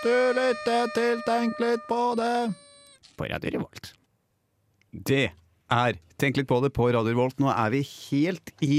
[0.00, 2.54] Du lytter til Tenk litt på det.
[3.20, 3.90] På Radio Revolt.
[4.90, 7.36] Det er Tenk litt på det på Radio Revolt.
[7.36, 8.78] Nå er vi helt i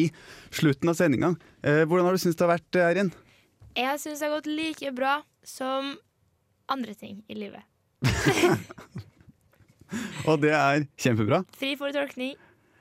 [0.49, 1.35] slutten av sendinga.
[1.61, 3.13] Eh, hvordan har du syntes det har vært, Eirin?
[3.77, 5.13] Jeg syns det har gått like bra
[5.45, 5.93] som
[6.73, 7.69] andre ting i livet.
[10.25, 11.43] Og det er kjempebra.
[11.53, 12.33] Fri for tolkning.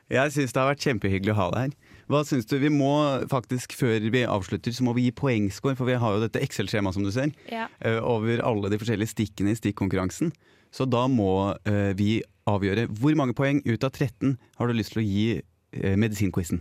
[0.09, 1.79] Jeg syns det har vært kjempehyggelig å ha deg her.
[2.11, 2.57] Hva syns du?
[2.59, 2.91] Vi må
[3.31, 6.97] faktisk, Før vi avslutter, så må vi gi poengscore, for vi har jo dette Excel-skjemaet
[6.97, 7.69] som du ser, Ja.
[7.81, 10.33] eh, over alle de forskjellige stikkene i stikkonkurransen.
[10.73, 14.93] Så da må eh, vi avgjøre hvor mange poeng ut av 13 har du lyst
[14.95, 15.43] til å gi
[15.73, 16.61] eh, medisinquizen.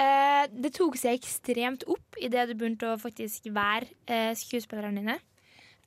[0.00, 5.18] Eh, det tok seg ekstremt opp idet du begynte å faktisk være eh, skuespillerne dine.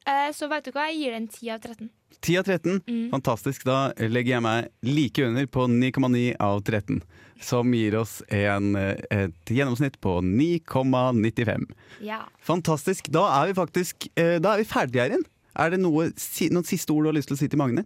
[0.08, 1.90] Eh, så vet du hva, jeg gir det en 10 av 13.
[2.24, 3.10] 10 av 13, Mm.
[3.12, 3.66] fantastisk.
[3.68, 7.02] Da legger jeg meg like under på 9,9 av 13.
[7.44, 11.68] Som gir oss en, eh, et gjennomsnitt på 9,95.
[12.02, 12.24] Ja.
[12.42, 13.10] Fantastisk.
[13.14, 15.26] Da er vi faktisk eh, Da er vi ferdige, Eirin.
[15.58, 16.10] Er det noe,
[16.54, 17.86] noen siste ord du har lyst til å si til Magne?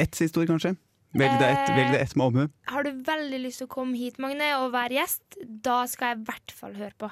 [0.00, 0.74] Ett siste ord, kanskje?
[1.16, 1.76] Velg det ett, Eh.
[1.76, 2.48] velg ett med omhu.
[2.70, 5.22] Har du veldig lyst til å komme hit, Magne, og være gjest,
[5.64, 7.10] da skal jeg i hvert fall høre på.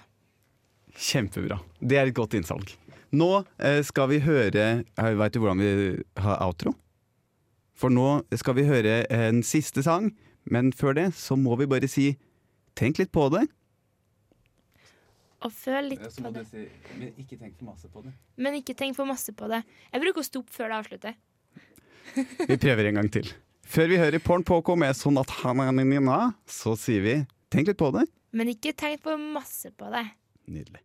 [0.98, 1.58] Kjempebra.
[1.80, 2.70] Det er et godt innsalg.
[3.12, 6.74] Nå eh, skal vi høre Veit du hvordan vi har outro?
[7.78, 10.10] For nå skal vi høre en siste sang,
[10.52, 12.10] men før det så må vi bare si
[12.78, 13.44] tenk litt på det.
[15.46, 16.44] Og føl litt på det.
[16.50, 16.64] si,
[16.98, 18.12] men ikke tenk for masse på det.
[18.42, 19.62] Men ikke tenk for masse på det.
[19.92, 21.18] Jeg bruker å stoppe før det avslutter.
[22.48, 23.30] Vi prøver en gang til.
[23.68, 26.18] Før vi hører Porn Poco med sånn at han er nina,
[26.48, 27.16] så sier vi
[27.52, 28.08] tenk litt på det.
[28.34, 30.06] Men ikke tenk for masse på det.
[30.48, 30.82] Nydelig.